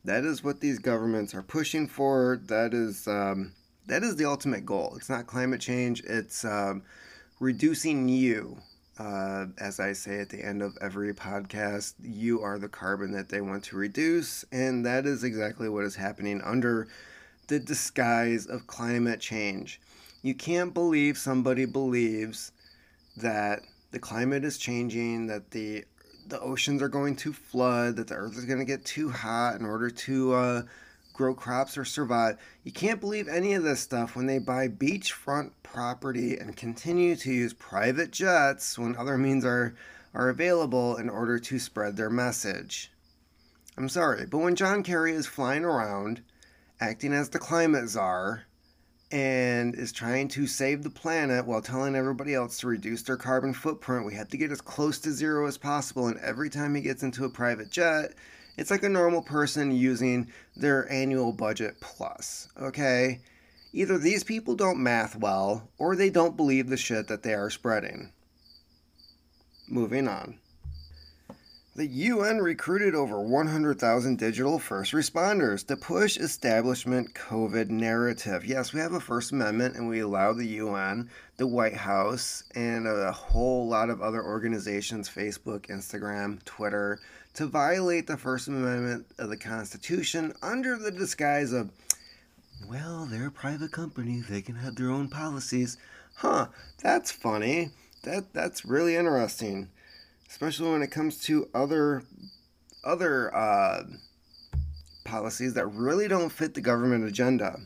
That 0.05 0.25
is 0.25 0.43
what 0.43 0.61
these 0.61 0.79
governments 0.79 1.35
are 1.35 1.43
pushing 1.43 1.87
for. 1.87 2.41
That 2.47 2.73
is 2.73 3.07
um, 3.07 3.53
that 3.87 4.03
is 4.03 4.17
the 4.17 4.25
ultimate 4.25 4.65
goal. 4.65 4.95
It's 4.97 5.11
not 5.11 5.27
climate 5.27 5.61
change. 5.61 6.03
It's 6.05 6.45
um, 6.45 6.83
reducing 7.41 8.09
you. 8.09 8.59
Uh, 8.99 9.47
as 9.59 9.79
I 9.79 9.93
say 9.93 10.19
at 10.19 10.29
the 10.29 10.45
end 10.45 10.61
of 10.61 10.77
every 10.81 11.15
podcast, 11.15 11.95
you 12.03 12.43
are 12.43 12.59
the 12.59 12.69
carbon 12.69 13.13
that 13.13 13.29
they 13.29 13.41
want 13.41 13.63
to 13.65 13.77
reduce, 13.77 14.45
and 14.51 14.85
that 14.87 15.07
is 15.07 15.23
exactly 15.23 15.69
what 15.69 15.85
is 15.85 15.95
happening 15.95 16.41
under 16.43 16.89
the 17.47 17.61
disguise 17.61 18.47
of 18.47 18.67
climate 18.67 19.21
change. 19.21 19.81
You 20.23 20.35
can't 20.35 20.75
believe 20.75 21.17
somebody 21.17 21.65
believes 21.65 22.53
that 23.17 23.61
the 23.91 23.99
climate 23.99 24.45
is 24.45 24.59
changing, 24.59 25.27
that 25.29 25.51
the 25.51 25.85
the 26.27 26.41
oceans 26.41 26.83
are 26.83 26.89
going 26.89 27.17
to 27.17 27.33
flood, 27.33 27.97
that 27.97 28.09
the 28.09 28.15
earth 28.15 28.37
is 28.37 28.45
going 28.45 28.59
to 28.59 28.65
get 28.65 28.85
too 28.85 29.09
hot 29.09 29.59
in 29.59 29.65
order 29.65 29.89
to 29.89 30.35
uh, 30.35 30.63
grow 31.15 31.35
crops 31.35 31.79
or 31.79 31.85
survive. 31.85 32.37
You 32.65 32.73
can't 32.73 33.01
believe 33.01 33.29
any 33.29 33.55
of 33.55 33.63
this 33.63 33.81
stuff 33.81 34.15
when 34.15 34.27
they 34.27 34.39
buy 34.39 34.69
beachfront 34.69 35.53
property 35.63 36.37
and 36.37 36.57
continue 36.57 37.17
to 37.17 37.33
use 37.33 37.55
private 37.55 38.11
jets 38.11 38.79
when 38.79 38.95
other 38.97 39.17
means 39.17 39.45
are, 39.45 39.75
are 40.13 40.29
available 40.29 40.97
in 40.97 41.09
order 41.09 41.39
to 41.39 41.59
spread 41.59 41.97
their 41.97 42.11
message. 42.11 42.93
I'm 43.79 43.89
sorry, 43.89 44.27
but 44.27 44.39
when 44.39 44.55
John 44.55 44.83
Kerry 44.83 45.13
is 45.13 45.27
flying 45.27 45.65
around 45.65 46.23
acting 46.81 47.13
as 47.13 47.31
the 47.31 47.39
climate 47.39 47.89
czar, 47.89 48.45
and 49.11 49.75
is 49.75 49.93
trying 49.93 50.29
to 50.29 50.47
save 50.47 50.83
the 50.83 50.91
planet 50.91 51.47
while 51.47 51.63
telling 51.63 51.95
everybody 51.95 52.35
else 52.35 52.59
to 52.59 52.67
reduce 52.67 53.03
their 53.03 53.17
carbon 53.17 53.55
footprint. 53.55 54.05
We 54.05 54.15
have 54.15 54.29
to 54.29 54.37
get 54.37 54.53
as 54.53 54.61
close 54.61 54.99
to 55.01 55.13
zero 55.13 55.47
as 55.47 55.57
possible, 55.57 56.09
and 56.09 56.19
every 56.21 56.51
time 56.51 56.75
he 56.75 56.83
gets 56.83 57.03
into 57.03 57.25
a 57.25 57.31
private 57.31 57.71
jet, 57.71 58.15
it's 58.59 58.71
like 58.71 58.83
a 58.83 58.89
normal 58.89 59.23
person 59.23 59.71
using 59.71 60.31
their 60.57 60.91
annual 60.93 61.33
budget 61.33 61.77
plus, 61.81 62.49
okay? 62.61 63.21
Either 63.73 63.99
these 63.99 64.25
people 64.25 64.55
don't 64.55 64.83
math 64.83 65.17
well, 65.17 65.69
or 65.79 65.95
they 65.95 66.11
don't 66.11 66.37
believe 66.37 66.69
the 66.69 66.77
shit 66.77 67.09
that 67.09 67.23
they 67.23 67.35
are 67.35 67.51
spreading. 67.51 68.13
Moving 69.69 70.09
on. 70.09 70.39
The 71.79 71.87
UN 71.87 72.39
recruited 72.39 72.97
over 72.97 73.21
100,000 73.21 74.19
digital 74.19 74.59
first 74.59 74.93
responders 74.93 75.65
to 75.69 75.77
push 75.77 76.17
establishment 76.17 77.15
COVID 77.15 77.69
narrative. 77.69 78.45
Yes, 78.45 78.73
we 78.73 78.81
have 78.81 78.95
a 78.95 78.99
First 78.99 79.31
Amendment 79.31 79.77
and 79.77 79.89
we 79.89 80.01
allow 80.01 80.33
the 80.33 80.45
UN, 80.45 81.09
the 81.37 81.47
White 81.47 81.77
House, 81.77 82.43
and 82.57 82.89
a 82.89 83.13
whole 83.13 83.69
lot 83.69 83.91
of 83.91 84.03
other 84.03 84.25
organizations 84.25 85.09
Facebook, 85.09 85.69
Instagram, 85.69 86.45
Twitter 86.45 86.99
to 87.35 87.47
violate 87.47 88.09
the 88.09 88.17
First 88.17 88.49
Amendment 88.49 89.07
of 89.17 89.29
the 89.31 89.37
Constitution 89.37 90.33
under 90.43 90.77
the 90.77 90.91
disguise 90.91 91.53
of, 91.53 91.71
well, 92.69 93.07
they're 93.07 93.29
a 93.29 93.31
private 93.31 93.71
company, 93.71 94.21
they 94.29 94.43
can 94.43 94.57
have 94.57 94.75
their 94.75 94.91
own 94.91 95.07
policies. 95.07 95.77
Huh, 96.17 96.49
that's 96.83 97.13
funny. 97.13 97.71
That 98.03 98.35
that's 98.35 98.65
really 98.65 98.97
interesting 98.97 99.69
especially 100.29 100.71
when 100.71 100.83
it 100.83 100.91
comes 100.91 101.21
to 101.25 101.49
other 101.55 102.03
other 102.85 103.35
uh, 103.35 103.83
policies 105.05 105.55
that 105.55 105.67
really 105.67 106.09
don't 106.09 106.31
fit 106.31 106.55
the 106.55 106.61
government 106.61 107.05
agenda. 107.05 107.59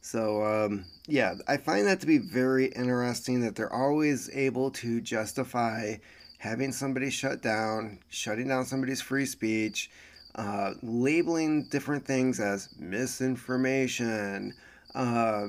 So 0.00 0.44
um, 0.44 0.84
yeah, 1.06 1.34
I 1.48 1.56
find 1.56 1.86
that 1.86 2.00
to 2.00 2.06
be 2.06 2.18
very 2.18 2.66
interesting 2.66 3.40
that 3.42 3.56
they're 3.56 3.72
always 3.72 4.30
able 4.34 4.70
to 4.72 5.00
justify 5.00 5.96
having 6.38 6.72
somebody 6.72 7.08
shut 7.08 7.40
down, 7.40 8.00
shutting 8.08 8.48
down 8.48 8.64
somebody's 8.64 9.00
free 9.00 9.26
speech, 9.26 9.90
uh, 10.34 10.72
labeling 10.82 11.68
different 11.70 12.04
things 12.04 12.40
as 12.40 12.68
misinformation, 12.78 14.52
uh, 14.94 15.46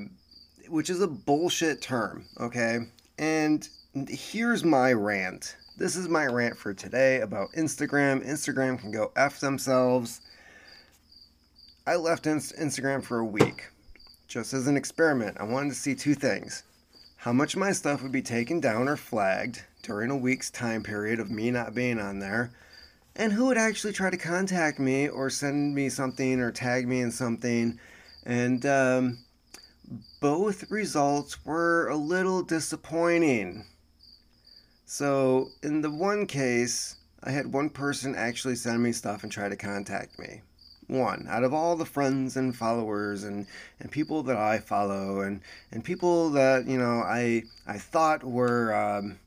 which 0.68 0.88
is 0.88 1.00
a 1.00 1.08
bullshit 1.08 1.82
term. 1.82 2.24
Okay, 2.40 2.78
and 3.18 3.68
here's 4.08 4.64
my 4.64 4.92
rant 4.92 5.56
this 5.76 5.96
is 5.96 6.08
my 6.08 6.26
rant 6.26 6.56
for 6.56 6.72
today 6.72 7.20
about 7.20 7.52
Instagram. 7.52 8.24
Instagram 8.26 8.78
can 8.78 8.92
go 8.92 9.10
F 9.16 9.40
themselves. 9.40 10.20
I 11.86 11.96
left 11.96 12.24
Instagram 12.24 13.02
for 13.02 13.18
a 13.18 13.24
week 13.24 13.70
just 14.28 14.54
as 14.54 14.66
an 14.66 14.76
experiment. 14.76 15.36
I 15.40 15.44
wanted 15.44 15.70
to 15.70 15.74
see 15.74 15.94
two 15.94 16.14
things 16.14 16.62
how 17.24 17.32
much 17.32 17.56
my 17.56 17.72
stuff 17.72 18.02
would 18.02 18.12
be 18.12 18.20
taken 18.20 18.60
down 18.60 18.86
or 18.86 18.98
flagged 18.98 19.64
during 19.82 20.10
a 20.10 20.16
week's 20.16 20.50
time 20.50 20.82
period 20.82 21.18
of 21.18 21.30
me 21.30 21.50
not 21.50 21.74
being 21.74 21.98
on 21.98 22.18
there, 22.18 22.52
and 23.16 23.32
who 23.32 23.46
would 23.46 23.56
actually 23.56 23.94
try 23.94 24.10
to 24.10 24.16
contact 24.18 24.78
me 24.78 25.08
or 25.08 25.30
send 25.30 25.74
me 25.74 25.88
something 25.88 26.38
or 26.38 26.52
tag 26.52 26.86
me 26.86 27.00
in 27.00 27.10
something. 27.10 27.78
And 28.26 28.66
um, 28.66 29.18
both 30.20 30.70
results 30.70 31.42
were 31.46 31.88
a 31.88 31.96
little 31.96 32.42
disappointing. 32.42 33.64
So, 34.86 35.50
in 35.62 35.80
the 35.80 35.90
one 35.90 36.26
case, 36.26 36.96
I 37.22 37.30
had 37.30 37.52
one 37.52 37.70
person 37.70 38.14
actually 38.14 38.56
send 38.56 38.82
me 38.82 38.92
stuff 38.92 39.22
and 39.22 39.32
try 39.32 39.48
to 39.48 39.56
contact 39.56 40.18
me. 40.18 40.42
One 40.88 41.26
out 41.30 41.42
of 41.42 41.54
all 41.54 41.74
the 41.76 41.86
friends 41.86 42.36
and 42.36 42.54
followers 42.54 43.24
and, 43.24 43.46
and 43.80 43.90
people 43.90 44.22
that 44.24 44.36
I 44.36 44.58
follow 44.58 45.22
and, 45.22 45.40
and 45.72 45.82
people 45.82 46.28
that 46.30 46.66
you 46.66 46.76
know 46.76 47.00
I 47.00 47.44
I 47.66 47.78
thought 47.78 48.22
were 48.22 48.74
um, 48.74 49.18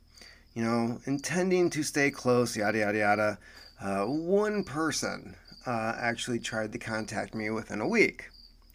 you 0.54 0.64
know 0.64 1.00
intending 1.06 1.72
to 1.72 1.82
stay 1.82 2.12
close 2.12 2.56
yada 2.56 2.78
yada 2.78 2.98
yada. 3.00 3.38
Uh, 3.82 4.06
one 4.06 4.64
person 4.64 5.36
uh, 5.66 5.96
actually 5.98 6.40
tried 6.40 6.72
to 6.74 6.78
contact 6.78 7.34
me 7.34 7.50
within 7.50 7.82
a 7.82 7.88
week. 7.88 8.30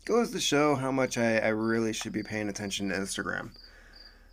Goes 0.04 0.32
to 0.32 0.40
show 0.40 0.74
how 0.74 0.90
much 0.90 1.16
I, 1.16 1.38
I 1.38 1.48
really 1.48 1.92
should 1.92 2.12
be 2.12 2.24
paying 2.24 2.48
attention 2.48 2.88
to 2.88 2.96
Instagram. 2.96 3.50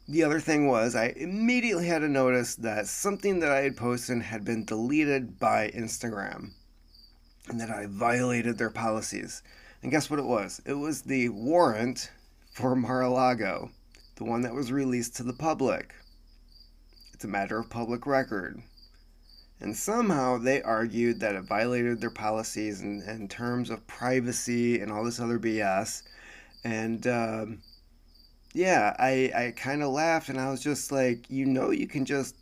The 0.10 0.24
other 0.24 0.40
thing 0.40 0.66
was, 0.66 0.96
I 0.96 1.14
immediately 1.18 1.86
had 1.86 2.00
to 2.00 2.10
notice 2.10 2.56
that 2.56 2.88
something 2.88 3.42
that 3.42 3.52
I 3.52 3.62
had 3.62 3.78
posted 3.78 4.24
had 4.24 4.44
been 4.44 4.66
deleted 4.66 5.38
by 5.38 5.70
Instagram 5.70 6.54
and 7.48 7.62
that 7.62 7.70
I 7.70 7.86
violated 7.86 8.58
their 8.58 8.72
policies. 8.72 9.44
And 9.84 9.92
guess 9.92 10.10
what 10.10 10.18
it 10.18 10.26
was? 10.26 10.64
It 10.66 10.74
was 10.74 11.04
the 11.04 11.30
warrant 11.30 12.10
for 12.54 12.76
Mar 12.76 13.02
a 13.02 13.10
Lago, 13.12 13.70
the 14.16 14.24
one 14.24 14.42
that 14.42 14.56
was 14.56 14.72
released 14.72 15.16
to 15.18 15.24
the 15.24 15.32
public. 15.32 15.94
It's 17.14 17.26
a 17.26 17.28
matter 17.28 17.60
of 17.60 17.70
public 17.70 18.08
record. 18.08 18.64
And 19.60 19.78
somehow 19.78 20.40
they 20.40 20.64
argued 20.64 21.20
that 21.20 21.36
it 21.36 21.44
violated 21.44 22.02
their 22.02 22.10
policies 22.10 22.82
in 22.82 23.28
terms 23.28 23.70
of 23.70 23.86
privacy 23.86 24.80
and 24.82 24.92
all 24.92 25.04
this 25.04 25.20
other 25.20 25.38
BS. 25.38 26.02
And, 26.64 27.06
um, 27.06 27.62
yeah, 28.54 28.96
I, 28.98 29.32
I 29.36 29.54
kind 29.56 29.84
of 29.84 29.90
laughed 29.90 30.30
and 30.30 30.40
I 30.40 30.50
was 30.50 30.62
just 30.62 30.92
like, 30.92 31.30
you 31.30 31.46
know, 31.46 31.72
you 31.72 31.88
can 31.88 32.06
just 32.06 32.36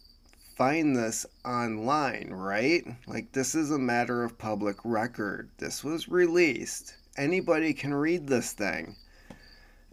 find 0.56 0.96
this 0.96 1.26
online, 1.46 2.30
right? 2.32 2.84
Like, 3.06 3.32
this 3.34 3.56
is 3.56 3.72
a 3.72 3.78
matter 3.78 4.24
of 4.24 4.38
public 4.38 4.78
record. 4.84 5.50
This 5.58 5.84
was 5.84 6.08
released. 6.08 6.96
Anybody 7.18 7.74
can 7.74 7.94
read 7.94 8.28
this 8.28 8.54
thing. 8.54 8.96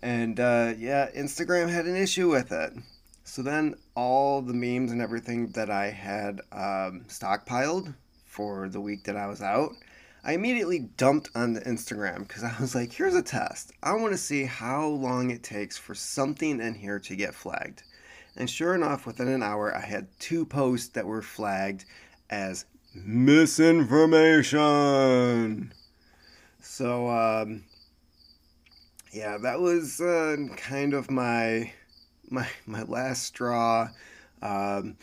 And 0.00 0.38
uh, 0.38 0.74
yeah, 0.78 1.08
Instagram 1.16 1.68
had 1.68 1.86
an 1.86 1.96
issue 1.96 2.28
with 2.30 2.52
it. 2.52 2.74
So 3.24 3.42
then 3.42 3.74
all 3.94 4.42
the 4.42 4.52
memes 4.52 4.92
and 4.92 5.00
everything 5.00 5.48
that 5.52 5.70
I 5.70 5.90
had 5.90 6.40
um, 6.52 7.06
stockpiled 7.08 7.94
for 8.26 8.68
the 8.68 8.80
week 8.80 9.04
that 9.04 9.16
I 9.16 9.26
was 9.26 9.40
out 9.40 9.72
I 10.26 10.32
immediately 10.32 10.78
dumped 10.78 11.28
onto 11.34 11.60
Instagram 11.60 12.26
because 12.26 12.42
I 12.42 12.54
was 12.58 12.74
like, 12.74 12.94
here's 12.94 13.14
a 13.14 13.22
test. 13.22 13.72
I 13.82 13.92
want 13.92 14.12
to 14.12 14.18
see 14.18 14.44
how 14.44 14.86
long 14.86 15.30
it 15.30 15.42
takes 15.42 15.76
for 15.76 15.94
something 15.94 16.60
in 16.60 16.74
here 16.74 16.98
to 17.00 17.14
get 17.14 17.34
flagged. 17.34 17.82
And 18.34 18.48
sure 18.48 18.74
enough, 18.74 19.04
within 19.06 19.28
an 19.28 19.42
hour, 19.42 19.76
I 19.76 19.80
had 19.80 20.08
two 20.18 20.46
posts 20.46 20.88
that 20.88 21.06
were 21.06 21.20
flagged 21.20 21.84
as 22.30 22.64
misinformation. 22.94 25.74
So, 26.58 27.10
um, 27.10 27.64
yeah, 29.12 29.36
that 29.36 29.60
was 29.60 30.00
uh, 30.00 30.36
kind 30.56 30.94
of 30.94 31.10
my 31.10 31.70
my 32.30 32.48
my 32.64 32.84
last 32.84 33.24
straw. 33.24 33.90
Um, 34.40 34.96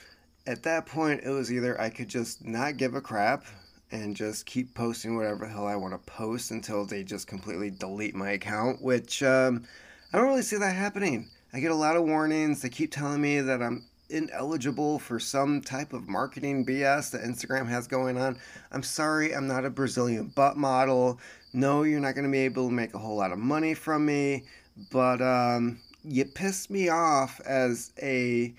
at 0.47 0.63
that 0.63 0.87
point, 0.87 1.21
it 1.23 1.29
was 1.29 1.53
either 1.53 1.79
I 1.79 1.91
could 1.91 2.09
just 2.09 2.43
not 2.43 2.77
give 2.77 2.95
a 2.95 3.01
crap 3.01 3.45
and 3.91 4.15
just 4.15 4.45
keep 4.45 4.73
posting 4.73 5.15
whatever 5.15 5.45
the 5.45 5.51
hell 5.51 5.67
I 5.67 5.75
want 5.75 5.93
to 5.93 6.11
post 6.11 6.51
until 6.51 6.85
they 6.85 7.03
just 7.03 7.27
completely 7.27 7.69
delete 7.69 8.15
my 8.15 8.31
account, 8.31 8.81
which 8.81 9.21
um, 9.23 9.65
I 10.13 10.17
don't 10.17 10.27
really 10.27 10.41
see 10.41 10.57
that 10.57 10.75
happening. 10.75 11.29
I 11.53 11.59
get 11.59 11.71
a 11.71 11.75
lot 11.75 11.97
of 11.97 12.03
warnings. 12.03 12.61
They 12.61 12.69
keep 12.69 12.91
telling 12.91 13.21
me 13.21 13.41
that 13.41 13.61
I'm 13.61 13.85
ineligible 14.09 14.99
for 14.99 15.19
some 15.19 15.61
type 15.61 15.93
of 15.93 16.07
marketing 16.07 16.65
BS 16.65 17.11
that 17.11 17.21
Instagram 17.21 17.67
has 17.67 17.87
going 17.87 18.17
on. 18.17 18.37
I'm 18.71 18.83
sorry, 18.83 19.33
I'm 19.33 19.47
not 19.47 19.65
a 19.65 19.69
Brazilian 19.69 20.31
butt 20.35 20.57
model. 20.57 21.19
No, 21.53 21.83
you're 21.83 21.99
not 21.99 22.15
going 22.15 22.25
to 22.25 22.31
be 22.31 22.39
able 22.39 22.67
to 22.67 22.73
make 22.73 22.93
a 22.93 22.99
whole 22.99 23.17
lot 23.17 23.31
of 23.31 23.39
money 23.39 23.73
from 23.73 24.05
me, 24.05 24.45
but 24.91 25.21
um, 25.21 25.79
you 26.03 26.25
pissed 26.25 26.69
me 26.69 26.89
off 26.89 27.41
as 27.45 27.91
a. 28.01 28.53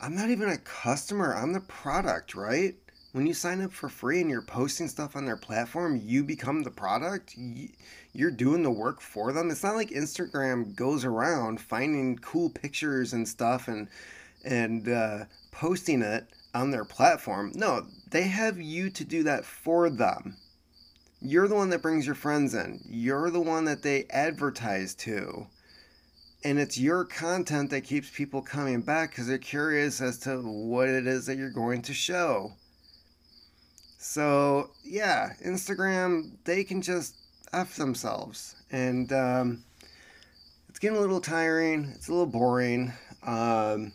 I'm 0.00 0.14
not 0.14 0.30
even 0.30 0.48
a 0.48 0.58
customer, 0.58 1.34
I'm 1.34 1.52
the 1.52 1.60
product, 1.60 2.34
right? 2.34 2.76
When 3.12 3.26
you 3.26 3.32
sign 3.32 3.62
up 3.62 3.72
for 3.72 3.88
free 3.88 4.20
and 4.20 4.28
you're 4.28 4.42
posting 4.42 4.88
stuff 4.88 5.16
on 5.16 5.24
their 5.24 5.36
platform, 5.36 6.00
you 6.04 6.22
become 6.22 6.62
the 6.62 6.70
product. 6.70 7.34
You're 8.12 8.30
doing 8.30 8.62
the 8.62 8.70
work 8.70 9.00
for 9.00 9.32
them. 9.32 9.50
It's 9.50 9.62
not 9.62 9.76
like 9.76 9.90
Instagram 9.90 10.74
goes 10.76 11.04
around 11.04 11.60
finding 11.60 12.18
cool 12.18 12.50
pictures 12.50 13.12
and 13.12 13.26
stuff 13.26 13.68
and 13.68 13.88
and 14.44 14.88
uh, 14.88 15.24
posting 15.50 16.02
it 16.02 16.26
on 16.54 16.70
their 16.70 16.84
platform. 16.84 17.52
No, 17.54 17.86
they 18.10 18.22
have 18.22 18.60
you 18.60 18.90
to 18.90 19.04
do 19.04 19.22
that 19.24 19.44
for 19.44 19.90
them. 19.90 20.36
You're 21.20 21.48
the 21.48 21.56
one 21.56 21.70
that 21.70 21.82
brings 21.82 22.06
your 22.06 22.14
friends 22.14 22.54
in. 22.54 22.80
You're 22.88 23.30
the 23.30 23.40
one 23.40 23.64
that 23.64 23.82
they 23.82 24.04
advertise 24.10 24.94
to. 24.96 25.46
And 26.44 26.58
it's 26.60 26.78
your 26.78 27.04
content 27.04 27.70
that 27.70 27.80
keeps 27.82 28.10
people 28.10 28.42
coming 28.42 28.82
back 28.82 29.10
because 29.10 29.26
they're 29.26 29.38
curious 29.38 30.00
as 30.00 30.18
to 30.20 30.40
what 30.40 30.88
it 30.88 31.06
is 31.08 31.26
that 31.26 31.36
you're 31.36 31.50
going 31.50 31.82
to 31.82 31.94
show. 31.94 32.52
So 33.98 34.70
yeah, 34.84 35.32
Instagram 35.44 36.30
they 36.44 36.62
can 36.62 36.80
just 36.80 37.16
f 37.52 37.76
themselves, 37.76 38.54
and 38.70 39.12
um, 39.12 39.64
it's 40.68 40.78
getting 40.78 40.96
a 40.96 41.00
little 41.00 41.20
tiring. 41.20 41.92
It's 41.94 42.06
a 42.06 42.12
little 42.12 42.26
boring. 42.26 42.92
Um, 43.24 43.92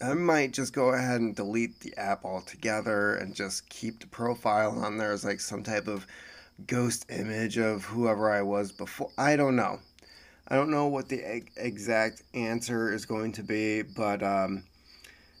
I 0.00 0.14
might 0.14 0.52
just 0.52 0.72
go 0.72 0.90
ahead 0.90 1.20
and 1.20 1.34
delete 1.34 1.80
the 1.80 1.96
app 1.96 2.24
altogether 2.24 3.16
and 3.16 3.34
just 3.34 3.68
keep 3.68 3.98
the 4.00 4.06
profile 4.06 4.78
on 4.84 4.98
there 4.98 5.12
as 5.12 5.24
like 5.24 5.40
some 5.40 5.64
type 5.64 5.88
of 5.88 6.06
ghost 6.68 7.06
image 7.10 7.58
of 7.58 7.84
whoever 7.84 8.30
I 8.30 8.42
was 8.42 8.70
before. 8.70 9.10
I 9.18 9.34
don't 9.34 9.56
know. 9.56 9.80
I 10.46 10.54
don't 10.54 10.70
know 10.70 10.86
what 10.86 11.08
the 11.08 11.42
exact 11.56 12.22
answer 12.34 12.92
is 12.92 13.04
going 13.04 13.32
to 13.32 13.42
be, 13.42 13.82
but 13.82 14.22
um, 14.22 14.64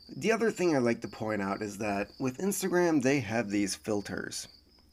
the 0.08 0.32
other 0.32 0.50
thing 0.50 0.74
I 0.74 0.78
like 0.78 1.00
to 1.00 1.08
point 1.08 1.42
out 1.42 1.62
is 1.62 1.78
that 1.78 2.08
with 2.18 2.38
Instagram, 2.38 3.02
they 3.02 3.20
have 3.20 3.50
these 3.50 3.74
filters. 3.74 4.48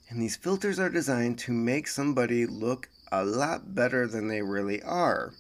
And 0.10 0.22
these 0.22 0.36
filters 0.36 0.80
are 0.80 0.90
designed 0.90 1.40
to 1.40 1.52
make 1.52 1.88
somebody 1.88 2.46
look 2.46 2.90
a 3.12 3.24
lot 3.24 3.76
better 3.76 4.08
than 4.08 4.28
they 4.28 4.42
really 4.42 4.82
are. 4.84 5.34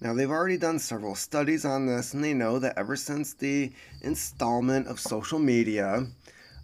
Now, 0.00 0.14
they've 0.14 0.30
already 0.30 0.56
done 0.56 0.78
several 0.78 1.14
studies 1.14 1.64
on 1.64 1.86
this, 1.86 2.14
and 2.14 2.24
they 2.24 2.32
know 2.32 2.58
that 2.58 2.78
ever 2.78 2.96
since 2.96 3.34
the 3.34 3.72
installment 4.00 4.86
of 4.86 4.98
social 4.98 5.38
media, 5.38 6.06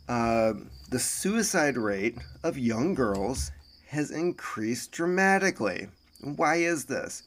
uh, 0.08 0.54
the 0.90 0.98
suicide 0.98 1.76
rate 1.76 2.16
of 2.42 2.56
young 2.56 2.94
girls 2.94 3.50
has 3.88 4.10
increased 4.10 4.92
dramatically. 4.92 5.88
Why 6.22 6.56
is 6.56 6.86
this? 6.86 7.24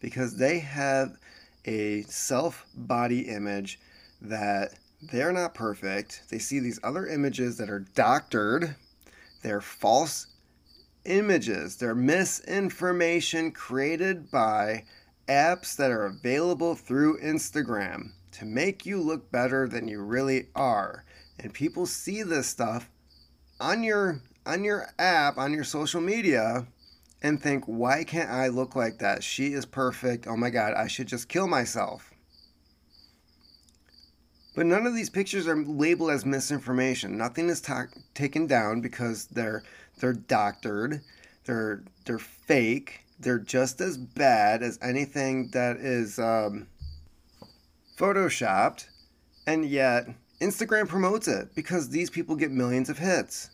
Because 0.00 0.36
they 0.36 0.58
have 0.58 1.16
a 1.64 2.02
self 2.02 2.66
body 2.74 3.20
image 3.28 3.78
that 4.20 4.74
they're 5.02 5.32
not 5.32 5.54
perfect. 5.54 6.22
They 6.30 6.38
see 6.38 6.58
these 6.58 6.80
other 6.82 7.06
images 7.06 7.58
that 7.58 7.70
are 7.70 7.80
doctored, 7.94 8.76
they're 9.42 9.60
false 9.60 10.26
images, 11.04 11.76
they're 11.76 11.94
misinformation 11.94 13.52
created 13.52 14.30
by 14.30 14.84
apps 15.28 15.76
that 15.76 15.90
are 15.90 16.06
available 16.06 16.74
through 16.74 17.20
Instagram 17.20 18.12
to 18.32 18.44
make 18.44 18.86
you 18.86 19.00
look 19.00 19.30
better 19.30 19.68
than 19.68 19.88
you 19.88 20.00
really 20.00 20.48
are. 20.54 21.04
And 21.38 21.52
people 21.52 21.86
see 21.86 22.22
this 22.22 22.46
stuff 22.46 22.88
on 23.60 23.82
your 23.82 24.20
on 24.44 24.62
your 24.62 24.88
app, 24.98 25.38
on 25.38 25.52
your 25.52 25.64
social 25.64 26.00
media 26.00 26.66
and 27.22 27.42
think, 27.42 27.64
"Why 27.64 28.04
can't 28.04 28.30
I 28.30 28.48
look 28.48 28.76
like 28.76 28.98
that? 28.98 29.24
She 29.24 29.52
is 29.52 29.66
perfect. 29.66 30.26
Oh 30.26 30.36
my 30.36 30.50
god, 30.50 30.74
I 30.74 30.86
should 30.86 31.08
just 31.08 31.28
kill 31.28 31.48
myself." 31.48 32.12
But 34.56 34.64
none 34.64 34.86
of 34.86 34.94
these 34.94 35.10
pictures 35.10 35.46
are 35.46 35.54
labeled 35.54 36.10
as 36.10 36.24
misinformation. 36.24 37.18
Nothing 37.18 37.50
is 37.50 37.60
ta- 37.60 37.88
taken 38.14 38.46
down 38.46 38.80
because 38.80 39.26
they're 39.26 39.62
they're 39.98 40.14
doctored, 40.14 41.02
they're 41.44 41.84
they're 42.06 42.18
fake. 42.18 43.02
They're 43.20 43.38
just 43.38 43.82
as 43.82 43.98
bad 43.98 44.62
as 44.62 44.78
anything 44.80 45.50
that 45.52 45.76
is 45.76 46.18
um, 46.18 46.68
photoshopped, 47.98 48.86
and 49.46 49.64
yet 49.66 50.08
Instagram 50.40 50.88
promotes 50.88 51.28
it 51.28 51.54
because 51.54 51.90
these 51.90 52.10
people 52.10 52.34
get 52.34 52.50
millions 52.50 52.88
of 52.88 52.98
hits. 52.98 53.50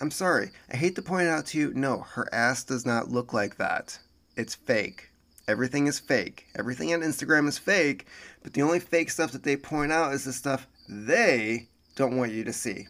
I'm 0.00 0.10
sorry, 0.10 0.50
I 0.72 0.76
hate 0.76 0.94
to 0.96 1.02
point 1.02 1.28
out 1.28 1.46
to 1.46 1.58
you, 1.58 1.72
no, 1.74 2.00
her 2.00 2.32
ass 2.32 2.64
does 2.64 2.86
not 2.86 3.08
look 3.08 3.32
like 3.32 3.56
that. 3.56 3.98
It's 4.36 4.54
fake. 4.54 5.10
Everything 5.46 5.86
is 5.86 5.98
fake. 5.98 6.46
Everything 6.56 6.92
on 6.94 7.00
Instagram 7.00 7.46
is 7.48 7.58
fake, 7.58 8.06
but 8.42 8.54
the 8.54 8.62
only 8.62 8.80
fake 8.80 9.10
stuff 9.10 9.32
that 9.32 9.42
they 9.42 9.56
point 9.56 9.92
out 9.92 10.14
is 10.14 10.24
the 10.24 10.32
stuff 10.32 10.66
they 10.88 11.68
don't 11.96 12.16
want 12.16 12.32
you 12.32 12.44
to 12.44 12.52
see. 12.52 12.86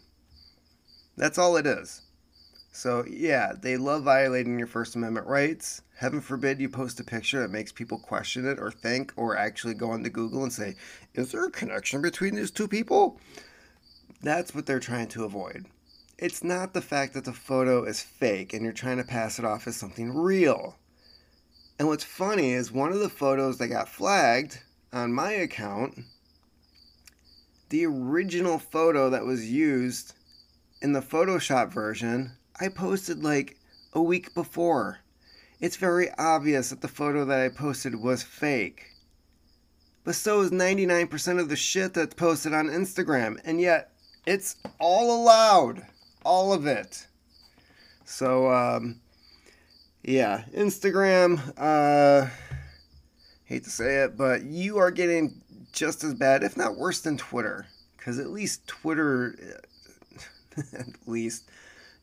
That's 1.16 1.38
all 1.38 1.56
it 1.56 1.66
is. 1.66 2.02
So, 2.72 3.04
yeah, 3.08 3.52
they 3.60 3.76
love 3.76 4.02
violating 4.02 4.58
your 4.58 4.66
First 4.66 4.96
Amendment 4.96 5.26
rights. 5.26 5.82
Heaven 5.96 6.20
forbid 6.20 6.60
you 6.60 6.68
post 6.68 6.98
a 6.98 7.04
picture 7.04 7.40
that 7.40 7.52
makes 7.52 7.70
people 7.70 7.98
question 7.98 8.46
it 8.46 8.58
or 8.58 8.70
think 8.70 9.12
or 9.16 9.36
actually 9.36 9.74
go 9.74 9.90
onto 9.90 10.10
Google 10.10 10.42
and 10.42 10.52
say, 10.52 10.74
is 11.14 11.30
there 11.30 11.44
a 11.44 11.50
connection 11.50 12.02
between 12.02 12.34
these 12.34 12.50
two 12.50 12.66
people? 12.66 13.20
That's 14.22 14.54
what 14.54 14.66
they're 14.66 14.80
trying 14.80 15.08
to 15.08 15.24
avoid. 15.24 15.66
It's 16.18 16.42
not 16.42 16.72
the 16.72 16.80
fact 16.80 17.14
that 17.14 17.24
the 17.24 17.32
photo 17.32 17.84
is 17.84 18.00
fake 18.00 18.52
and 18.52 18.62
you're 18.64 18.72
trying 18.72 18.96
to 18.96 19.04
pass 19.04 19.38
it 19.38 19.44
off 19.44 19.68
as 19.68 19.76
something 19.76 20.10
real. 20.12 20.76
And 21.78 21.88
what's 21.88 22.04
funny 22.04 22.52
is 22.52 22.70
one 22.70 22.92
of 22.92 23.00
the 23.00 23.08
photos 23.08 23.58
that 23.58 23.68
got 23.68 23.88
flagged 23.88 24.60
on 24.92 25.12
my 25.12 25.32
account, 25.32 25.98
the 27.70 27.84
original 27.86 28.58
photo 28.58 29.10
that 29.10 29.24
was 29.24 29.50
used 29.50 30.14
in 30.80 30.92
the 30.92 31.00
Photoshop 31.00 31.72
version, 31.72 32.32
I 32.60 32.68
posted 32.68 33.24
like 33.24 33.58
a 33.92 34.02
week 34.02 34.34
before. 34.34 35.00
It's 35.60 35.76
very 35.76 36.10
obvious 36.18 36.70
that 36.70 36.80
the 36.80 36.88
photo 36.88 37.24
that 37.24 37.40
I 37.40 37.48
posted 37.48 37.96
was 37.96 38.22
fake. 38.22 38.90
But 40.04 40.14
so 40.14 40.42
is 40.42 40.50
99% 40.50 41.40
of 41.40 41.48
the 41.48 41.56
shit 41.56 41.94
that's 41.94 42.14
posted 42.14 42.52
on 42.52 42.68
Instagram, 42.68 43.40
and 43.44 43.60
yet 43.60 43.92
it's 44.26 44.56
all 44.78 45.22
allowed. 45.22 45.86
All 46.24 46.52
of 46.52 46.66
it. 46.66 47.06
So, 48.04 48.50
um, 48.52 49.00
yeah, 50.04 50.44
Instagram, 50.54 51.40
uh, 51.56 52.28
hate 53.44 53.64
to 53.64 53.70
say 53.70 54.04
it, 54.04 54.16
but 54.16 54.42
you 54.42 54.76
are 54.78 54.90
getting 54.90 55.40
just 55.72 56.04
as 56.04 56.14
bad, 56.14 56.44
if 56.44 56.56
not 56.56 56.76
worse 56.76 57.00
than 57.00 57.16
Twitter. 57.16 57.66
Because 57.96 58.18
at 58.18 58.28
least 58.28 58.66
Twitter, 58.66 59.34
at 60.78 60.86
least, 61.06 61.48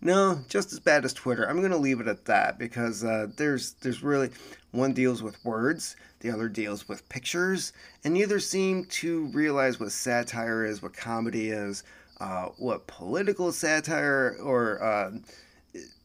no, 0.02 0.40
just 0.50 0.74
as 0.74 0.80
bad 0.80 1.06
as 1.06 1.14
Twitter. 1.14 1.48
I'm 1.48 1.62
gonna 1.62 1.78
leave 1.78 2.00
it 2.00 2.08
at 2.08 2.26
that 2.26 2.58
because 2.58 3.04
uh, 3.04 3.28
there's 3.38 3.74
there's 3.82 4.02
really 4.02 4.32
one 4.72 4.94
deals 4.94 5.22
with 5.22 5.44
words, 5.46 5.96
the 6.22 6.32
other 6.32 6.50
deals 6.50 6.88
with 6.88 7.08
pictures, 7.08 7.72
and 8.04 8.16
neither 8.16 8.40
seem 8.40 8.86
to 8.86 9.28
realize 9.28 9.80
what 9.80 9.92
satire 9.92 10.66
is, 10.66 10.82
what 10.82 10.94
comedy 10.94 11.52
is, 11.52 11.84
uh, 12.20 12.48
what 12.58 12.88
political 12.88 13.52
satire 13.52 14.38
or 14.42 14.84
uh, 14.84 15.12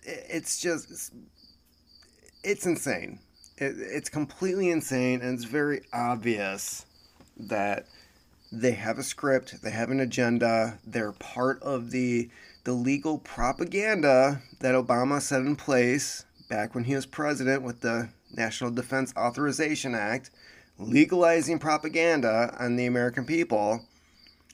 it's 0.04 0.60
just 0.60 1.14
it's, 2.46 2.66
insane. 2.66 3.18
It, 3.58 3.74
it's 3.78 4.08
completely 4.08 4.70
insane, 4.70 5.20
and 5.20 5.34
it's 5.34 5.44
very 5.44 5.82
obvious 5.92 6.86
that 7.36 7.86
they 8.52 8.72
have 8.72 8.98
a 8.98 9.02
script, 9.02 9.62
they 9.62 9.70
have 9.70 9.90
an 9.90 10.00
agenda, 10.00 10.78
they're 10.86 11.12
part 11.12 11.62
of 11.62 11.90
the 11.90 12.30
the 12.64 12.72
legal 12.72 13.18
propaganda 13.18 14.42
that 14.58 14.74
Obama 14.74 15.22
set 15.22 15.40
in 15.42 15.54
place 15.54 16.24
back 16.48 16.74
when 16.74 16.82
he 16.82 16.96
was 16.96 17.06
president 17.06 17.62
with 17.62 17.80
the 17.80 18.08
National 18.32 18.72
Defense 18.72 19.14
Authorization 19.16 19.94
Act, 19.94 20.30
legalizing 20.76 21.60
propaganda 21.60 22.56
on 22.58 22.74
the 22.74 22.86
American 22.86 23.24
people, 23.24 23.84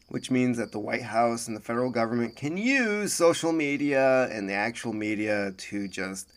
which 0.08 0.30
means 0.30 0.58
that 0.58 0.72
the 0.72 0.78
White 0.78 1.02
House 1.04 1.48
and 1.48 1.56
the 1.56 1.60
federal 1.60 1.90
government 1.90 2.36
can 2.36 2.58
use 2.58 3.14
social 3.14 3.50
media 3.50 4.28
and 4.30 4.46
the 4.46 4.52
actual 4.52 4.92
media 4.92 5.52
to 5.56 5.88
just 5.88 6.28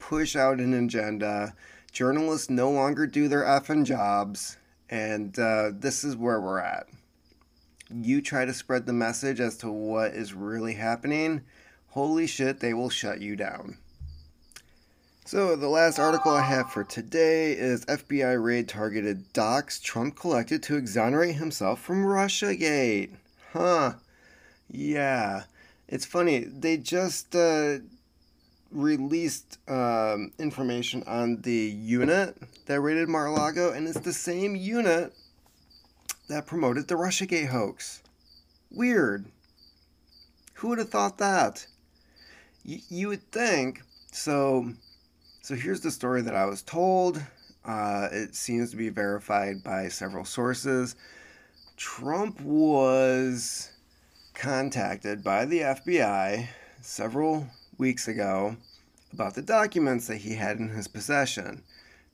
push 0.00 0.34
out 0.34 0.58
an 0.58 0.74
agenda. 0.74 1.54
Journalists 1.92 2.50
no 2.50 2.70
longer 2.70 3.06
do 3.06 3.28
their 3.28 3.44
effing 3.44 3.84
jobs, 3.84 4.56
and 4.88 5.38
uh, 5.38 5.70
this 5.72 6.02
is 6.02 6.16
where 6.16 6.40
we're 6.40 6.58
at 6.58 6.88
you 7.92 8.22
try 8.22 8.44
to 8.44 8.54
spread 8.54 8.86
the 8.86 8.92
message 8.92 9.40
as 9.40 9.56
to 9.58 9.70
what 9.70 10.12
is 10.12 10.32
really 10.32 10.74
happening, 10.74 11.42
holy 11.88 12.26
shit, 12.26 12.60
they 12.60 12.72
will 12.72 12.90
shut 12.90 13.20
you 13.20 13.36
down. 13.36 13.78
So, 15.24 15.54
the 15.54 15.68
last 15.68 15.98
article 15.98 16.32
I 16.32 16.42
have 16.42 16.72
for 16.72 16.82
today 16.82 17.52
is 17.52 17.84
FBI 17.86 18.42
raid 18.42 18.68
targeted 18.68 19.32
docs 19.32 19.78
Trump 19.78 20.16
collected 20.16 20.62
to 20.64 20.76
exonerate 20.76 21.36
himself 21.36 21.80
from 21.80 22.04
Russiagate. 22.04 23.14
Huh. 23.52 23.94
Yeah. 24.68 25.44
It's 25.88 26.06
funny, 26.06 26.44
they 26.44 26.76
just 26.78 27.34
uh, 27.34 27.78
released 28.70 29.58
um, 29.68 30.32
information 30.38 31.02
on 31.06 31.40
the 31.42 31.52
unit 31.52 32.36
that 32.66 32.80
raided 32.80 33.08
Mar 33.08 33.26
a 33.26 33.32
Lago, 33.32 33.72
and 33.72 33.88
it's 33.88 34.00
the 34.00 34.12
same 34.12 34.54
unit 34.54 35.12
that 36.28 36.46
promoted 36.46 36.88
the 36.88 36.94
Russiagate 36.94 37.48
hoax. 37.48 38.02
Weird. 38.70 39.26
Who 40.54 40.68
would 40.68 40.78
have 40.78 40.90
thought 40.90 41.18
that? 41.18 41.66
Y- 42.64 42.82
you 42.88 43.08
would 43.08 43.30
think. 43.32 43.82
So, 44.12 44.72
so 45.42 45.54
here's 45.54 45.80
the 45.80 45.90
story 45.90 46.22
that 46.22 46.34
I 46.34 46.46
was 46.46 46.62
told. 46.62 47.20
Uh, 47.64 48.08
it 48.12 48.34
seems 48.34 48.70
to 48.70 48.76
be 48.76 48.88
verified 48.88 49.62
by 49.64 49.88
several 49.88 50.24
sources. 50.24 50.96
Trump 51.76 52.40
was 52.40 53.72
contacted 54.34 55.24
by 55.24 55.44
the 55.44 55.60
FBI 55.60 56.46
several 56.80 57.46
weeks 57.80 58.06
ago 58.06 58.54
about 59.12 59.34
the 59.34 59.42
documents 59.42 60.06
that 60.06 60.18
he 60.18 60.34
had 60.34 60.58
in 60.58 60.68
his 60.68 60.86
possession. 60.86 61.64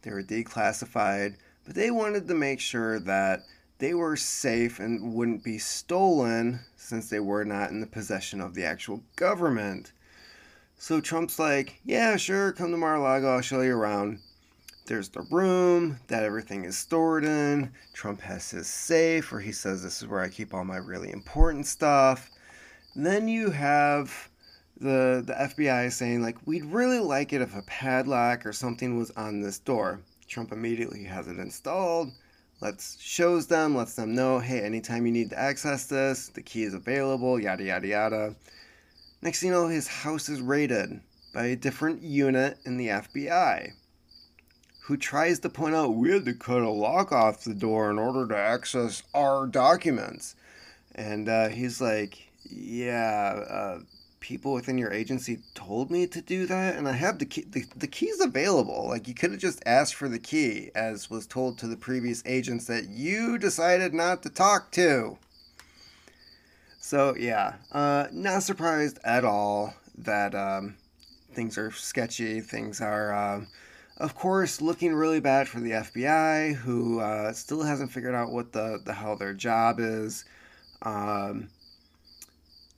They 0.03 0.13
were 0.13 0.23
declassified, 0.23 1.35
but 1.67 1.75
they 1.75 1.91
wanted 1.91 2.29
to 2.29 2.35
make 2.35 2.61
sure 2.61 3.01
that 3.01 3.43
they 3.79 3.93
were 3.93 4.17
safe 4.17 4.79
and 4.79 5.13
wouldn't 5.13 5.45
be 5.45 5.59
stolen 5.59 6.61
since 6.77 7.11
they 7.11 7.21
were 7.21 7.45
not 7.45 7.71
in 7.71 7.81
the 7.81 7.87
possession 7.87 8.41
of 8.41 8.55
the 8.55 8.65
actual 8.65 9.03
government. 9.17 9.93
So 10.79 11.01
Trump's 11.01 11.39
like, 11.39 11.81
yeah, 11.85 12.17
sure, 12.17 12.53
come 12.53 12.71
to 12.71 12.77
Mar-a-Lago, 12.77 13.35
I'll 13.35 13.41
show 13.41 13.61
you 13.61 13.77
around. 13.77 14.21
There's 14.87 15.09
the 15.09 15.27
room 15.33 15.99
that 16.07 16.23
everything 16.23 16.65
is 16.65 16.79
stored 16.79 17.25
in. 17.25 17.73
Trump 17.93 18.21
has 18.21 18.51
his 18.51 18.69
safe 18.69 19.33
where 19.33 19.41
he 19.41 19.51
says, 19.53 19.83
this 19.83 20.01
is 20.01 20.07
where 20.07 20.21
I 20.21 20.29
keep 20.29 20.55
all 20.55 20.65
my 20.65 20.77
really 20.77 21.11
important 21.11 21.67
stuff. 21.67 22.31
And 22.95 23.05
then 23.05 23.27
you 23.27 23.51
have 23.51 24.31
the, 24.79 25.23
the 25.27 25.35
FBI 25.35 25.87
is 25.87 25.97
saying, 25.97 26.23
like, 26.23 26.37
we'd 26.47 26.65
really 26.65 27.01
like 27.01 27.33
it 27.33 27.41
if 27.41 27.57
a 27.57 27.62
padlock 27.62 28.45
or 28.45 28.53
something 28.53 28.99
was 28.99 29.11
on 29.12 29.41
this 29.41 29.59
door. 29.59 30.01
Trump 30.29 30.53
immediately 30.53 31.05
has 31.05 31.29
it 31.29 31.39
installed 31.39 32.12
lets 32.61 33.01
shows 33.01 33.47
them, 33.47 33.75
lets 33.77 33.95
them 33.95 34.15
know, 34.15 34.39
hey, 34.39 34.61
anytime 34.61 35.07
you 35.07 35.12
need 35.12 35.31
to 35.31 35.39
access 35.39 35.87
this, 35.87 36.29
the 36.29 36.43
key 36.43 36.62
is 36.62 36.75
available, 36.75 37.41
yada 37.41 37.65
yada 37.65 37.87
yada. 37.87 38.35
Next 39.23 39.41
thing 39.41 39.49
you 39.49 39.55
know, 39.55 39.69
his 39.69 39.89
house 39.89 40.29
is 40.29 40.41
raided 40.41 41.01
by 41.35 41.47
a 41.47 41.57
different 41.57 42.03
unit 42.03 42.59
in 42.65 42.77
the 42.77 42.89
FBI 42.89 43.73
who 44.83 44.97
tries 44.97 45.41
to 45.41 45.49
point 45.49 45.75
out 45.75 45.95
we 45.95 46.12
had 46.12 46.25
to 46.25 46.33
cut 46.33 46.62
a 46.62 46.71
lock 46.71 47.12
off 47.12 47.45
the 47.45 47.55
door 47.55 47.91
in 47.91 47.99
order 47.99 48.27
to 48.29 48.37
access 48.37 49.03
our 49.15 49.47
documents. 49.47 50.37
And 50.95 51.29
uh, 51.29 51.49
he's 51.49 51.81
like, 51.81 52.29
yeah, 52.49 53.43
uh, 53.51 53.79
people 54.21 54.53
within 54.53 54.79
your 54.79 54.93
agency 54.93 55.39
told 55.55 55.91
me 55.91 56.07
to 56.07 56.21
do 56.21 56.47
that 56.47 56.77
and 56.77 56.89
i 56.89 56.93
have 56.93 57.19
the 57.19 57.27
key 57.27 57.45
the, 57.51 57.65
the 57.77 57.87
key's 57.87 58.21
available. 58.21 58.89
Like 58.89 59.07
you 59.07 59.15
could 59.15 59.31
have 59.31 59.41
just 59.41 59.63
asked 59.67 59.95
for 59.95 60.09
the 60.09 60.19
key 60.19 60.71
as 60.75 61.11
was 61.11 61.27
told 61.27 61.59
to 61.59 61.67
the 61.67 61.77
previous 61.77 62.23
agents 62.27 62.67
that 62.67 62.89
you 62.89 63.39
decided 63.39 63.95
not 63.95 64.23
to 64.23 64.31
talk 64.31 64.73
to. 64.73 65.19
So 66.79 67.15
yeah 67.17 67.55
uh, 67.73 68.07
not 68.13 68.43
surprised 68.43 68.99
at 69.05 69.25
all 69.25 69.75
that 69.99 70.35
um, 70.35 70.77
things 71.33 71.59
are 71.59 71.71
sketchy 71.71 72.41
things 72.41 72.81
are 72.81 73.15
um, 73.15 73.47
of 73.99 74.15
course 74.15 74.61
looking 74.61 74.95
really 74.95 75.21
bad 75.21 75.49
for 75.49 75.61
the 75.61 75.71
fbi 75.71 76.55
who 76.55 77.01
uh, 77.01 77.33
still 77.33 77.63
hasn't 77.63 77.93
figured 77.93 78.15
out 78.15 78.31
what 78.31 78.53
the, 78.53 78.81
the 78.85 78.93
hell 78.93 79.17
their 79.17 79.35
job 79.35 79.79
is. 79.79 80.25
Um, 80.83 81.49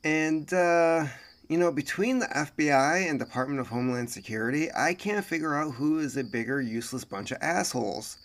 and 0.03 0.51
uh, 0.53 1.05
you 1.49 1.57
know, 1.57 1.71
between 1.71 2.19
the 2.19 2.27
FBI 2.27 3.09
and 3.09 3.17
Department 3.17 3.59
of 3.59 3.67
Homeland 3.67 4.09
Security, 4.09 4.69
I 4.71 4.93
can't 4.93 5.25
figure 5.25 5.55
out 5.55 5.73
who 5.73 5.97
is 5.97 6.15
a 6.15 6.23
bigger 6.23 6.61
useless 6.61 7.03
bunch 7.03 7.31
of 7.31 7.39
assholes. 7.41 8.19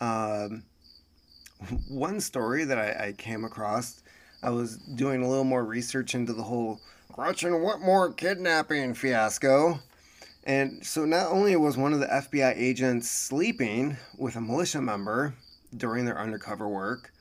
Um, 0.00 0.64
one 1.88 2.18
story 2.18 2.64
that 2.64 2.78
I, 2.78 3.08
I, 3.08 3.12
came 3.12 3.44
across, 3.44 4.02
I 4.42 4.50
was 4.50 4.78
doing 4.78 5.22
a 5.22 5.28
little 5.28 5.44
more 5.44 5.64
research 5.64 6.14
into 6.14 6.32
the 6.32 6.42
whole 6.42 6.80
Gretchen 7.12 7.52
Whitmer 7.52 8.16
kidnapping 8.16 8.94
fiasco. 8.94 9.78
And 10.44 10.84
so 10.84 11.04
not 11.04 11.32
only 11.32 11.54
was 11.56 11.76
one 11.76 11.92
of 11.92 12.00
the 12.00 12.06
FBI 12.06 12.56
agents 12.56 13.10
sleeping 13.10 13.98
with 14.16 14.36
a 14.36 14.40
militia 14.40 14.80
member 14.80 15.34
during 15.76 16.06
their 16.06 16.18
undercover 16.18 16.68
work, 16.68 17.12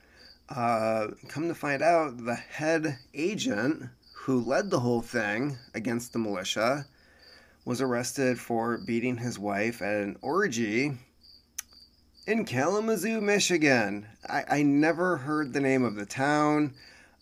uh, 0.48 1.08
come 1.28 1.50
to 1.50 1.56
find 1.56 1.82
out 1.82 2.24
the 2.24 2.36
head 2.36 3.00
agent 3.14 3.90
who 4.26 4.42
led 4.42 4.72
the 4.72 4.80
whole 4.80 5.04
thing 5.04 5.56
against 5.76 6.12
the 6.12 6.18
militia, 6.18 6.84
was 7.64 7.80
arrested 7.80 8.40
for 8.40 8.80
beating 8.80 9.18
his 9.18 9.38
wife 9.38 9.84
at 9.84 10.02
an 10.02 10.18
orgy 10.20 10.92
in 12.26 12.44
Kalamazoo, 12.44 13.22
Michigan. 13.22 14.08
I, 14.28 14.44
I 14.50 14.64
never 14.64 15.18
heard 15.18 15.54
the 15.54 15.60
name 15.60 15.84
of 15.84 15.94
the 15.94 16.08
town. 16.08 16.74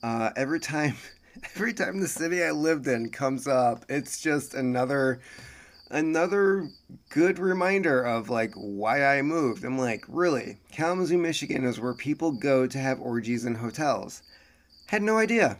Uh, 0.01 0.29
every 0.37 0.61
time, 0.61 0.95
every 1.55 1.73
time 1.73 1.99
the 1.99 2.07
city 2.07 2.41
I 2.41 2.51
lived 2.51 2.87
in 2.87 3.09
comes 3.09 3.49
up, 3.49 3.83
it's 3.89 4.21
just 4.21 4.53
another, 4.53 5.19
another 5.89 6.69
good 7.09 7.37
reminder 7.37 8.01
of 8.01 8.29
like 8.29 8.53
why 8.55 9.03
I 9.03 9.21
moved. 9.23 9.65
I'm 9.65 9.77
like, 9.77 10.05
really, 10.07 10.59
Kalamazoo, 10.71 11.17
Michigan 11.17 11.65
is 11.65 11.81
where 11.81 11.93
people 11.93 12.31
go 12.31 12.65
to 12.65 12.77
have 12.79 13.01
orgies 13.01 13.43
in 13.43 13.55
hotels. 13.55 14.23
Had 14.87 15.01
no 15.01 15.17
idea. 15.17 15.57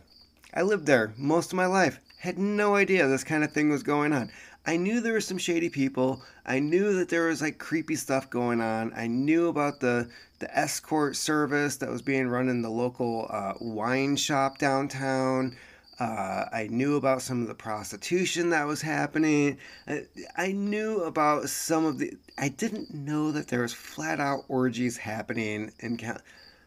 I 0.56 0.62
lived 0.62 0.86
there 0.86 1.12
most 1.16 1.52
of 1.52 1.56
my 1.56 1.66
life. 1.66 1.98
Had 2.18 2.38
no 2.38 2.76
idea 2.76 3.08
this 3.08 3.24
kind 3.24 3.42
of 3.42 3.52
thing 3.52 3.70
was 3.70 3.82
going 3.82 4.12
on. 4.12 4.30
I 4.64 4.76
knew 4.76 5.00
there 5.00 5.12
were 5.12 5.20
some 5.20 5.36
shady 5.36 5.68
people. 5.68 6.22
I 6.46 6.60
knew 6.60 6.94
that 6.94 7.08
there 7.08 7.26
was 7.26 7.42
like 7.42 7.58
creepy 7.58 7.96
stuff 7.96 8.30
going 8.30 8.60
on. 8.60 8.92
I 8.94 9.08
knew 9.08 9.48
about 9.48 9.80
the 9.80 10.08
the 10.38 10.56
escort 10.56 11.16
service 11.16 11.76
that 11.76 11.90
was 11.90 12.02
being 12.02 12.28
run 12.28 12.48
in 12.48 12.62
the 12.62 12.70
local 12.70 13.26
uh, 13.30 13.54
wine 13.60 14.16
shop 14.16 14.58
downtown. 14.58 15.56
Uh, 15.98 16.44
I 16.52 16.68
knew 16.70 16.96
about 16.96 17.22
some 17.22 17.42
of 17.42 17.48
the 17.48 17.54
prostitution 17.54 18.50
that 18.50 18.66
was 18.66 18.82
happening. 18.82 19.58
I, 19.86 20.04
I 20.36 20.52
knew 20.52 21.02
about 21.02 21.48
some 21.48 21.84
of 21.84 21.98
the. 21.98 22.16
I 22.38 22.48
didn't 22.48 22.94
know 22.94 23.32
that 23.32 23.48
there 23.48 23.62
was 23.62 23.74
flat 23.74 24.20
out 24.20 24.44
orgies 24.48 24.96
happening 24.98 25.72
in. 25.80 25.98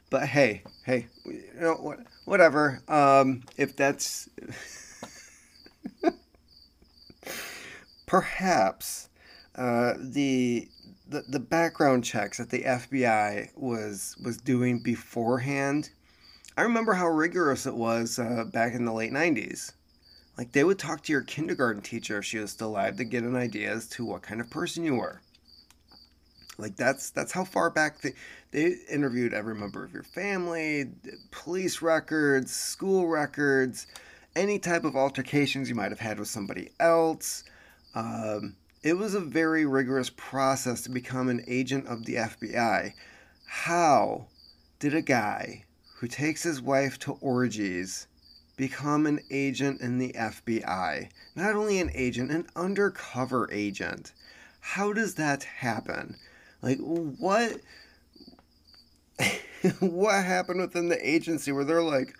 But 0.09 0.27
hey, 0.27 0.63
hey, 0.83 1.07
you 1.25 1.43
know? 1.59 1.95
Whatever. 2.25 2.81
Um, 2.87 3.43
if 3.57 3.75
that's 3.75 4.29
perhaps 8.05 9.09
uh, 9.55 9.93
the, 9.99 10.67
the 11.07 11.23
the 11.27 11.39
background 11.39 12.03
checks 12.03 12.37
that 12.37 12.49
the 12.49 12.63
FBI 12.63 13.49
was 13.55 14.15
was 14.23 14.37
doing 14.37 14.79
beforehand 14.79 15.89
I 16.57 16.63
remember 16.63 16.93
how 16.93 17.07
rigorous 17.07 17.67
it 17.67 17.75
was 17.75 18.17
uh, 18.17 18.43
back 18.51 18.73
in 18.73 18.83
the 18.83 18.91
late 18.91 19.11
90s. 19.11 19.73
Like, 20.39 20.53
they 20.53 20.63
would 20.63 20.79
talk 20.79 21.03
to 21.03 21.11
your 21.11 21.21
kindergarten 21.21 21.83
teacher 21.83 22.17
if 22.17 22.25
she 22.25 22.39
was 22.39 22.49
still 22.49 22.69
alive 22.69 22.97
to 22.97 23.03
get 23.03 23.23
an 23.23 23.35
idea 23.35 23.71
as 23.71 23.87
to 23.89 24.03
what 24.03 24.23
kind 24.23 24.41
of 24.41 24.49
person 24.49 24.83
you 24.83 24.95
were. 24.95 25.21
Like, 26.57 26.75
that's 26.75 27.09
that's 27.09 27.31
how 27.31 27.43
far 27.43 27.69
back 27.69 28.01
they, 28.01 28.13
they 28.51 28.75
interviewed 28.89 29.33
every 29.33 29.55
member 29.55 29.83
of 29.83 29.93
your 29.93 30.03
family, 30.03 30.89
police 31.31 31.81
records, 31.81 32.51
school 32.51 33.07
records, 33.07 33.87
any 34.35 34.59
type 34.59 34.83
of 34.83 34.95
altercations 34.95 35.69
you 35.69 35.75
might 35.75 35.91
have 35.91 35.99
had 35.99 36.19
with 36.19 36.27
somebody 36.27 36.71
else. 36.79 37.43
Um, 37.95 38.55
it 38.83 38.93
was 38.93 39.13
a 39.13 39.19
very 39.19 39.65
rigorous 39.65 40.09
process 40.09 40.81
to 40.83 40.89
become 40.89 41.29
an 41.29 41.43
agent 41.47 41.87
of 41.87 42.05
the 42.05 42.15
FBI. 42.15 42.93
How 43.45 44.27
did 44.79 44.93
a 44.93 45.01
guy 45.01 45.65
who 45.95 46.07
takes 46.07 46.43
his 46.43 46.61
wife 46.61 46.99
to 46.99 47.13
orgies 47.13 48.07
become 48.57 49.05
an 49.05 49.19
agent 49.29 49.79
in 49.81 49.99
the 49.99 50.13
FBI. 50.13 51.09
Not 51.35 51.55
only 51.55 51.79
an 51.79 51.91
agent, 51.93 52.31
an 52.31 52.47
undercover 52.55 53.49
agent. 53.51 54.13
How 54.59 54.91
does 54.91 55.15
that 55.15 55.43
happen? 55.43 56.17
Like 56.61 56.79
what 56.79 57.61
what 59.79 60.23
happened 60.23 60.61
within 60.61 60.89
the 60.89 61.09
agency 61.09 61.51
where 61.51 61.63
they're 61.63 61.81
like 61.83 62.15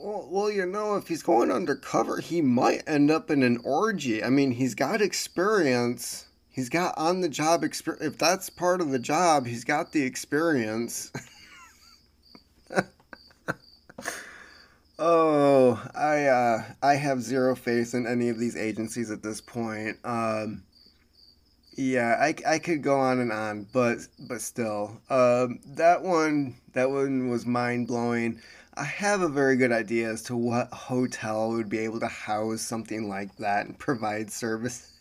well, 0.00 0.50
you 0.50 0.66
know, 0.66 0.96
if 0.96 1.08
he's 1.08 1.22
going 1.22 1.50
undercover, 1.50 2.20
he 2.20 2.40
might 2.40 2.82
end 2.86 3.10
up 3.10 3.30
in 3.30 3.42
an 3.42 3.58
orgy. 3.64 4.22
I 4.22 4.30
mean, 4.30 4.52
he's 4.52 4.74
got 4.74 5.02
experience. 5.02 6.26
He's 6.48 6.68
got 6.68 6.96
on 6.96 7.20
the 7.20 7.28
job 7.28 7.64
experience. 7.64 8.04
If 8.04 8.18
that's 8.18 8.50
part 8.50 8.80
of 8.80 8.90
the 8.90 8.98
job, 8.98 9.46
he's 9.46 9.64
got 9.64 9.92
the 9.92 10.02
experience. 10.02 11.12
Oh, 15.00 15.80
I 15.94 16.24
uh, 16.24 16.64
I 16.82 16.94
have 16.94 17.22
zero 17.22 17.54
faith 17.54 17.94
in 17.94 18.04
any 18.04 18.30
of 18.30 18.38
these 18.38 18.56
agencies 18.56 19.12
at 19.12 19.22
this 19.22 19.40
point. 19.40 19.96
Um, 20.02 20.64
yeah, 21.78 22.16
I, 22.18 22.34
I 22.44 22.58
could 22.58 22.82
go 22.82 22.98
on 22.98 23.20
and 23.20 23.30
on, 23.30 23.68
but 23.72 23.98
but 24.18 24.40
still, 24.40 25.00
um, 25.08 25.60
that 25.64 26.02
one 26.02 26.56
that 26.72 26.90
one 26.90 27.28
was 27.28 27.46
mind 27.46 27.86
blowing. 27.86 28.40
I 28.74 28.82
have 28.82 29.20
a 29.20 29.28
very 29.28 29.56
good 29.56 29.70
idea 29.70 30.10
as 30.10 30.24
to 30.24 30.36
what 30.36 30.72
hotel 30.72 31.50
would 31.52 31.68
be 31.68 31.78
able 31.78 32.00
to 32.00 32.08
house 32.08 32.62
something 32.62 33.08
like 33.08 33.36
that 33.36 33.66
and 33.66 33.78
provide 33.78 34.32
services. 34.32 34.92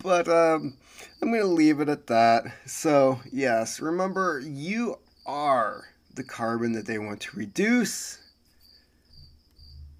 but 0.00 0.28
um, 0.28 0.76
I'm 1.20 1.32
gonna 1.32 1.44
leave 1.44 1.80
it 1.80 1.88
at 1.88 2.06
that. 2.06 2.44
So 2.64 3.18
yes, 3.32 3.80
remember 3.80 4.40
you 4.46 5.00
are 5.26 5.88
the 6.14 6.22
carbon 6.22 6.70
that 6.74 6.86
they 6.86 7.00
want 7.00 7.20
to 7.22 7.36
reduce. 7.36 8.20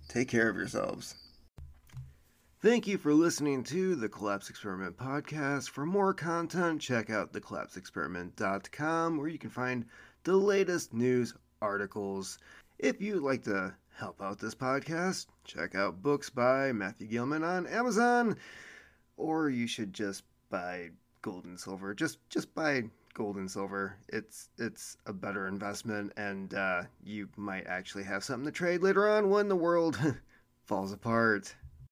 Take 0.07 0.29
care 0.29 0.49
of 0.49 0.55
yourselves. 0.55 1.17
Thank 2.65 2.87
you 2.87 2.97
for 2.97 3.13
listening 3.13 3.63
to 3.65 3.95
the 3.95 4.09
Collapse 4.09 4.49
Experiment 4.49 4.97
podcast. 4.97 5.69
For 5.69 5.85
more 5.85 6.15
content, 6.15 6.81
check 6.81 7.11
out 7.11 7.31
thecollapseexperiment.com 7.35 9.19
where 9.19 9.29
you 9.29 9.39
can 9.39 9.51
find 9.51 9.85
the 10.23 10.35
latest 10.35 10.95
news 10.95 11.35
articles. 11.61 12.39
If 12.79 13.03
you'd 13.03 13.23
like 13.23 13.43
to 13.43 13.75
help 13.95 14.23
out 14.23 14.39
this 14.39 14.55
podcast, 14.55 15.27
check 15.45 15.75
out 15.75 16.03
books 16.03 16.31
by 16.31 16.73
Matthew 16.73 17.07
Gilman 17.07 17.45
on 17.45 17.67
Amazon, 17.67 18.39
or 19.19 19.51
you 19.51 19.67
should 19.67 19.93
just 19.93 20.25
buy 20.49 20.89
gold 21.21 21.45
and 21.45 21.61
silver. 21.61 21.93
Just 21.93 22.17
just 22.31 22.55
buy 22.55 22.85
gold 23.13 23.37
and 23.37 23.51
silver. 23.51 23.99
It's 24.09 24.49
it's 24.57 24.97
a 25.05 25.13
better 25.13 25.49
investment, 25.49 26.15
and 26.17 26.55
uh, 26.55 26.85
you 27.05 27.29
might 27.37 27.67
actually 27.67 28.05
have 28.05 28.25
something 28.25 28.47
to 28.47 28.53
trade 28.53 28.81
later 28.81 29.07
on 29.07 29.29
when 29.29 29.49
the 29.49 29.55
world 29.55 29.99
falls 30.65 30.95
apart. 30.95 31.55